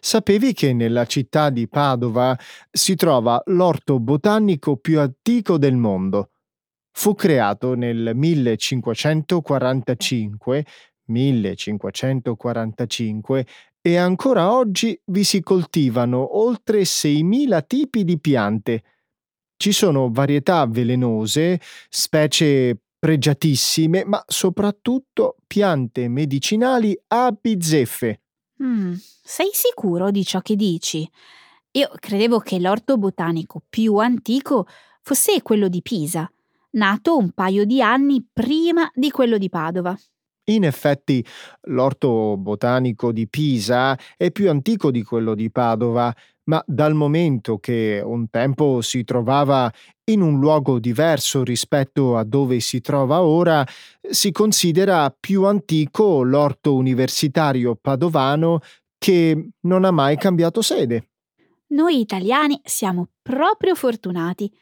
Sapevi 0.00 0.54
che 0.54 0.72
nella 0.72 1.04
città 1.04 1.50
di 1.50 1.68
Padova 1.68 2.34
si 2.70 2.94
trova 2.94 3.42
l'orto 3.46 4.00
botanico 4.00 4.78
più 4.78 4.98
antico 4.98 5.58
del 5.58 5.76
mondo? 5.76 6.30
Fu 6.90 7.14
creato 7.14 7.74
nel 7.74 8.12
1545, 8.14 10.64
1545 11.04 13.46
e 13.82 13.96
ancora 13.96 14.54
oggi 14.54 14.98
vi 15.06 15.22
si 15.22 15.42
coltivano 15.42 16.38
oltre 16.38 16.80
6.000 16.80 17.66
tipi 17.66 18.04
di 18.04 18.18
piante. 18.18 18.82
Ci 19.56 19.72
sono 19.72 20.10
varietà 20.10 20.66
velenose, 20.66 21.60
specie 21.90 22.78
pregiatissime, 22.98 24.04
ma 24.04 24.22
soprattutto 24.26 25.36
piante 25.46 26.08
medicinali 26.08 26.98
a 27.08 27.36
bizzeffe. 27.38 28.22
Mm, 28.62 28.94
sei 29.30 29.50
sicuro 29.52 30.10
di 30.10 30.24
ciò 30.24 30.40
che 30.40 30.56
dici? 30.56 31.08
Io 31.72 31.88
credevo 31.94 32.40
che 32.40 32.58
l'orto 32.58 32.98
botanico 32.98 33.62
più 33.70 33.94
antico 33.98 34.66
fosse 35.02 35.40
quello 35.40 35.68
di 35.68 35.82
Pisa, 35.82 36.28
nato 36.70 37.16
un 37.16 37.30
paio 37.30 37.64
di 37.64 37.80
anni 37.80 38.26
prima 38.32 38.90
di 38.92 39.12
quello 39.12 39.38
di 39.38 39.48
Padova. 39.48 39.96
In 40.48 40.64
effetti, 40.64 41.24
l'orto 41.68 42.36
botanico 42.38 43.12
di 43.12 43.28
Pisa 43.28 43.96
è 44.16 44.32
più 44.32 44.50
antico 44.50 44.90
di 44.90 45.04
quello 45.04 45.36
di 45.36 45.48
Padova, 45.48 46.12
ma 46.44 46.60
dal 46.66 46.94
momento 46.94 47.58
che 47.58 48.02
un 48.04 48.28
tempo 48.30 48.80
si 48.80 49.04
trovava 49.04 49.72
in 50.10 50.22
un 50.22 50.40
luogo 50.40 50.80
diverso 50.80 51.44
rispetto 51.44 52.16
a 52.16 52.24
dove 52.24 52.58
si 52.58 52.80
trova 52.80 53.22
ora, 53.22 53.64
si 54.00 54.32
considera 54.32 55.14
più 55.18 55.44
antico 55.44 56.22
l'orto 56.24 56.74
universitario 56.74 57.76
padovano 57.80 58.58
che 59.00 59.48
non 59.60 59.86
ha 59.86 59.90
mai 59.90 60.18
cambiato 60.18 60.60
sede. 60.60 61.08
Noi 61.68 62.00
italiani 62.00 62.60
siamo 62.62 63.08
proprio 63.22 63.74
fortunati. 63.74 64.52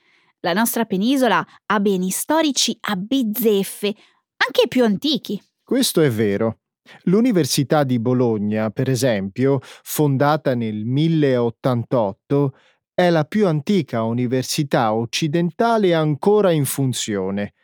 La 0.41 0.53
nostra 0.53 0.85
penisola 0.85 1.45
ha 1.67 1.81
beni 1.81 2.11
storici 2.11 2.77
a 2.83 2.95
bizzeffe, 2.95 3.95
anche 4.37 4.69
più 4.69 4.85
antichi. 4.85 5.43
Questo 5.65 6.03
è 6.03 6.11
vero. 6.11 6.61
L'Università 7.05 7.83
di 7.83 7.99
Bologna, 7.99 8.71
per 8.71 8.89
esempio, 8.89 9.59
fondata 9.61 10.55
nel 10.55 10.85
1088, 10.85 12.55
è 12.95 13.11
la 13.11 13.25
più 13.25 13.49
antica 13.49 14.05
università 14.05 14.95
occidentale 14.95 15.95
ancora 15.95 16.53
in 16.53 16.65
funzione. 16.65 17.55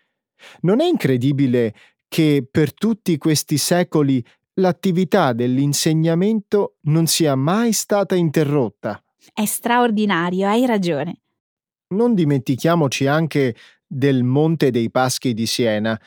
Non 0.62 0.80
è 0.80 0.86
incredibile 0.86 1.72
che 2.08 2.46
per 2.50 2.74
tutti 2.74 3.16
questi 3.16 3.58
secoli 3.58 4.24
l'attività 4.54 5.32
dell'insegnamento 5.32 6.76
non 6.82 7.06
sia 7.06 7.34
mai 7.34 7.72
stata 7.72 8.14
interrotta. 8.14 9.02
È 9.32 9.44
straordinario, 9.44 10.46
hai 10.46 10.66
ragione. 10.66 11.22
Non 11.94 12.14
dimentichiamoci 12.14 13.06
anche 13.06 13.56
del 13.86 14.22
Monte 14.22 14.70
dei 14.70 14.90
Paschi 14.90 15.34
di 15.34 15.46
Siena, 15.46 15.98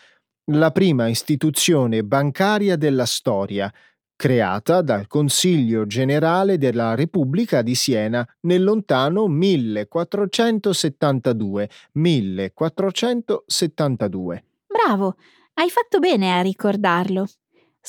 la 0.51 0.71
prima 0.71 1.07
istituzione 1.07 2.03
bancaria 2.03 2.75
della 2.75 3.05
storia, 3.05 3.71
creata 4.15 4.81
dal 4.81 5.05
Consiglio 5.07 5.85
generale 5.85 6.57
della 6.57 6.95
Repubblica 6.95 7.61
di 7.61 7.75
Siena 7.75 8.27
nel 8.41 8.63
lontano 8.63 9.27
1472. 9.27 11.69
1472. 11.93 14.43
Bravo, 14.67 15.15
hai 15.53 15.69
fatto 15.69 15.99
bene 15.99 16.37
a 16.37 16.41
ricordarlo. 16.41 17.25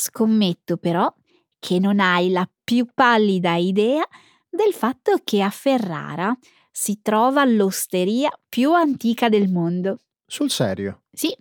Scommetto 0.01 0.77
però 0.77 1.13
che 1.59 1.81
non 1.81 1.99
hai 1.99 2.31
la 2.31 2.49
più 2.63 2.87
pallida 2.95 3.57
idea 3.57 4.07
del 4.49 4.73
fatto 4.73 5.19
che 5.25 5.43
a 5.43 5.51
Ferrara 5.51 6.37
si 6.71 7.01
trova 7.03 7.45
l'osteria 7.45 8.31
più 8.49 8.73
antica 8.75 9.29
del 9.29 9.51
mondo. 9.51 9.99
Sul 10.25 10.51
serio? 10.51 11.03
Sì, 11.11 11.37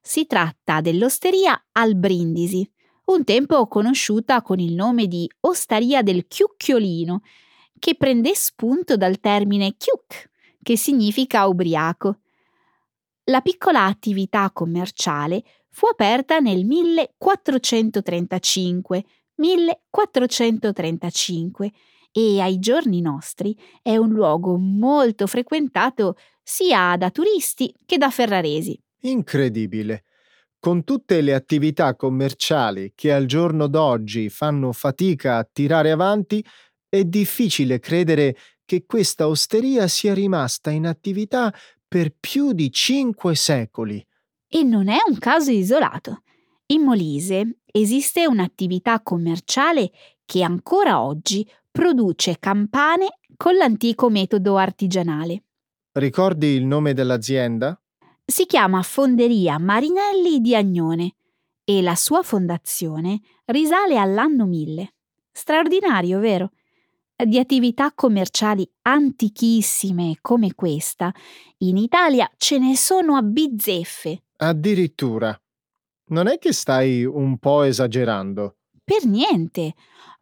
si 0.00 0.24
tratta 0.26 0.80
dell'osteria 0.80 1.60
al 1.72 1.96
Brindisi, 1.96 2.70
un 3.06 3.24
tempo 3.24 3.66
conosciuta 3.66 4.40
con 4.40 4.60
il 4.60 4.74
nome 4.74 5.08
di 5.08 5.28
Osteria 5.40 6.04
del 6.04 6.28
Chiucchiolino, 6.28 7.22
che 7.76 7.96
prende 7.96 8.36
spunto 8.36 8.96
dal 8.96 9.18
termine 9.18 9.74
chiuc, 9.76 10.30
che 10.62 10.76
significa 10.76 11.44
ubriaco. 11.48 12.20
La 13.24 13.40
piccola 13.40 13.86
attività 13.86 14.48
commerciale 14.52 15.42
fu 15.76 15.86
aperta 15.88 16.38
nel 16.38 16.64
1435, 16.64 19.04
1435 19.34 21.72
e 22.12 22.40
ai 22.40 22.58
giorni 22.58 23.02
nostri 23.02 23.54
è 23.82 23.98
un 23.98 24.08
luogo 24.08 24.56
molto 24.56 25.26
frequentato 25.26 26.16
sia 26.42 26.96
da 26.96 27.10
turisti 27.10 27.74
che 27.84 27.98
da 27.98 28.08
ferraresi. 28.08 28.80
Incredibile. 29.00 30.04
Con 30.58 30.82
tutte 30.82 31.20
le 31.20 31.34
attività 31.34 31.94
commerciali 31.94 32.92
che 32.94 33.12
al 33.12 33.26
giorno 33.26 33.66
d'oggi 33.66 34.30
fanno 34.30 34.72
fatica 34.72 35.36
a 35.36 35.44
tirare 35.44 35.90
avanti, 35.90 36.42
è 36.88 37.04
difficile 37.04 37.80
credere 37.80 38.34
che 38.64 38.86
questa 38.86 39.28
osteria 39.28 39.88
sia 39.88 40.14
rimasta 40.14 40.70
in 40.70 40.86
attività 40.86 41.54
per 41.86 42.14
più 42.18 42.52
di 42.52 42.72
cinque 42.72 43.34
secoli. 43.34 44.02
E 44.48 44.62
non 44.62 44.88
è 44.88 44.98
un 45.08 45.18
caso 45.18 45.50
isolato. 45.50 46.22
In 46.66 46.82
Molise 46.82 47.58
esiste 47.66 48.26
un'attività 48.26 49.00
commerciale 49.00 49.90
che 50.24 50.42
ancora 50.42 51.02
oggi 51.02 51.48
produce 51.70 52.38
campane 52.38 53.18
con 53.36 53.54
l'antico 53.54 54.08
metodo 54.08 54.56
artigianale. 54.56 55.44
Ricordi 55.92 56.48
il 56.48 56.64
nome 56.64 56.94
dell'azienda? 56.94 57.78
si 58.28 58.44
chiama 58.44 58.82
Fonderia 58.82 59.56
Marinelli 59.58 60.40
di 60.40 60.56
Agnone 60.56 61.14
e 61.62 61.80
la 61.80 61.94
sua 61.94 62.24
fondazione 62.24 63.20
risale 63.44 63.98
all'anno 63.98 64.46
1000. 64.46 64.94
Straordinario, 65.30 66.18
vero? 66.18 66.50
Di 67.14 67.38
attività 67.38 67.92
commerciali 67.94 68.68
antichissime 68.82 70.18
come 70.20 70.54
questa, 70.54 71.14
in 71.58 71.76
Italia 71.76 72.28
ce 72.36 72.58
ne 72.58 72.76
sono 72.76 73.14
a 73.14 73.22
bizzeffe. 73.22 74.24
Addirittura. 74.38 75.38
Non 76.08 76.28
è 76.28 76.38
che 76.38 76.52
stai 76.52 77.04
un 77.04 77.38
po' 77.38 77.62
esagerando? 77.62 78.58
Per 78.84 79.06
niente. 79.06 79.74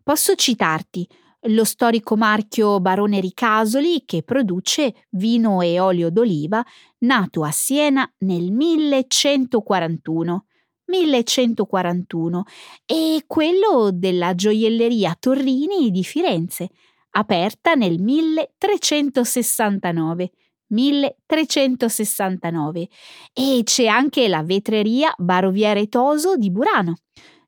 Posso 0.02 0.34
citarti 0.34 1.06
lo 1.48 1.64
storico 1.64 2.16
marchio 2.16 2.80
Barone 2.80 3.20
Ricasoli 3.20 4.04
che 4.06 4.22
produce 4.22 5.04
vino 5.10 5.60
e 5.60 5.78
olio 5.78 6.08
d'oliva 6.10 6.64
nato 6.98 7.44
a 7.44 7.50
Siena 7.50 8.10
nel 8.18 8.50
1141. 8.50 10.46
1141 10.86 12.44
e 12.84 13.24
quello 13.26 13.88
della 13.90 14.34
gioielleria 14.34 15.16
Torrini 15.18 15.90
di 15.90 16.04
Firenze, 16.04 16.68
aperta 17.12 17.72
nel 17.74 17.98
1369. 18.00 20.30
1369 20.74 22.88
e 23.32 23.62
c'è 23.64 23.86
anche 23.86 24.28
la 24.28 24.42
vetreria 24.42 25.14
Baroviere 25.16 25.88
Toso 25.88 26.36
di 26.36 26.50
Burano 26.50 26.96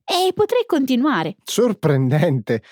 E 0.05 0.33
potrei 0.33 0.65
continuare. 0.67 1.37
Sorprendente. 1.45 2.63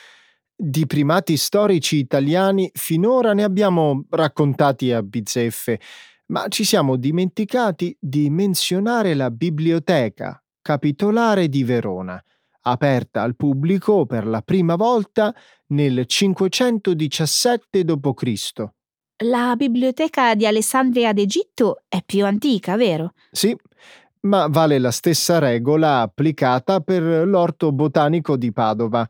Di 0.56 0.86
primati 0.86 1.36
storici 1.36 1.96
italiani 1.96 2.70
finora 2.72 3.34
ne 3.34 3.42
abbiamo 3.42 4.04
raccontati 4.10 4.92
a 4.92 5.02
bizzeffe, 5.02 5.80
ma 6.26 6.46
ci 6.48 6.62
siamo 6.62 6.94
dimenticati 6.96 7.96
di 7.98 8.30
menzionare 8.30 9.14
la 9.14 9.32
biblioteca 9.32 10.38
capitolare 10.64 11.48
di 11.48 11.62
Verona, 11.62 12.18
aperta 12.62 13.20
al 13.20 13.36
pubblico 13.36 14.06
per 14.06 14.26
la 14.26 14.40
prima 14.40 14.76
volta 14.76 15.34
nel 15.66 16.06
517 16.06 17.84
d.C. 17.84 18.64
La 19.22 19.54
biblioteca 19.56 20.34
di 20.34 20.44
Alessandria 20.44 21.12
d'Egitto 21.12 21.82
è 21.86 22.02
più 22.04 22.24
antica, 22.24 22.76
vero? 22.76 23.12
Sì, 23.30 23.56
ma 24.22 24.48
vale 24.48 24.78
la 24.78 24.90
stessa 24.90 25.38
regola 25.38 26.00
applicata 26.00 26.80
per 26.80 27.02
l'orto 27.24 27.70
botanico 27.70 28.36
di 28.36 28.52
Padova. 28.52 29.08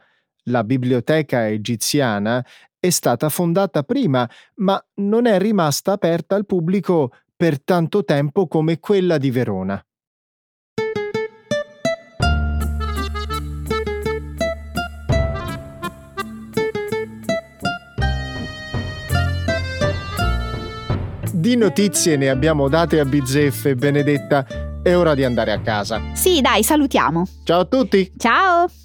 La 0.48 0.62
biblioteca 0.62 1.48
egiziana 1.48 2.44
è 2.78 2.90
stata 2.90 3.30
fondata 3.30 3.82
prima, 3.82 4.28
ma 4.56 4.78
non 4.96 5.24
è 5.24 5.38
rimasta 5.38 5.92
aperta 5.92 6.34
al 6.34 6.44
pubblico 6.44 7.10
per 7.34 7.62
tanto 7.62 8.04
tempo 8.04 8.46
come 8.46 8.80
quella 8.80 9.16
di 9.16 9.30
Verona. 9.30 9.82
Di 21.44 21.56
notizie 21.56 22.16
ne 22.16 22.30
abbiamo 22.30 22.70
date 22.70 22.98
a 23.00 23.04
bizzeffe, 23.04 23.74
Benedetta. 23.74 24.46
È 24.82 24.96
ora 24.96 25.14
di 25.14 25.24
andare 25.24 25.52
a 25.52 25.60
casa. 25.60 26.00
Sì, 26.14 26.40
dai, 26.40 26.62
salutiamo. 26.62 27.28
Ciao 27.44 27.60
a 27.60 27.64
tutti! 27.66 28.10
Ciao! 28.16 28.83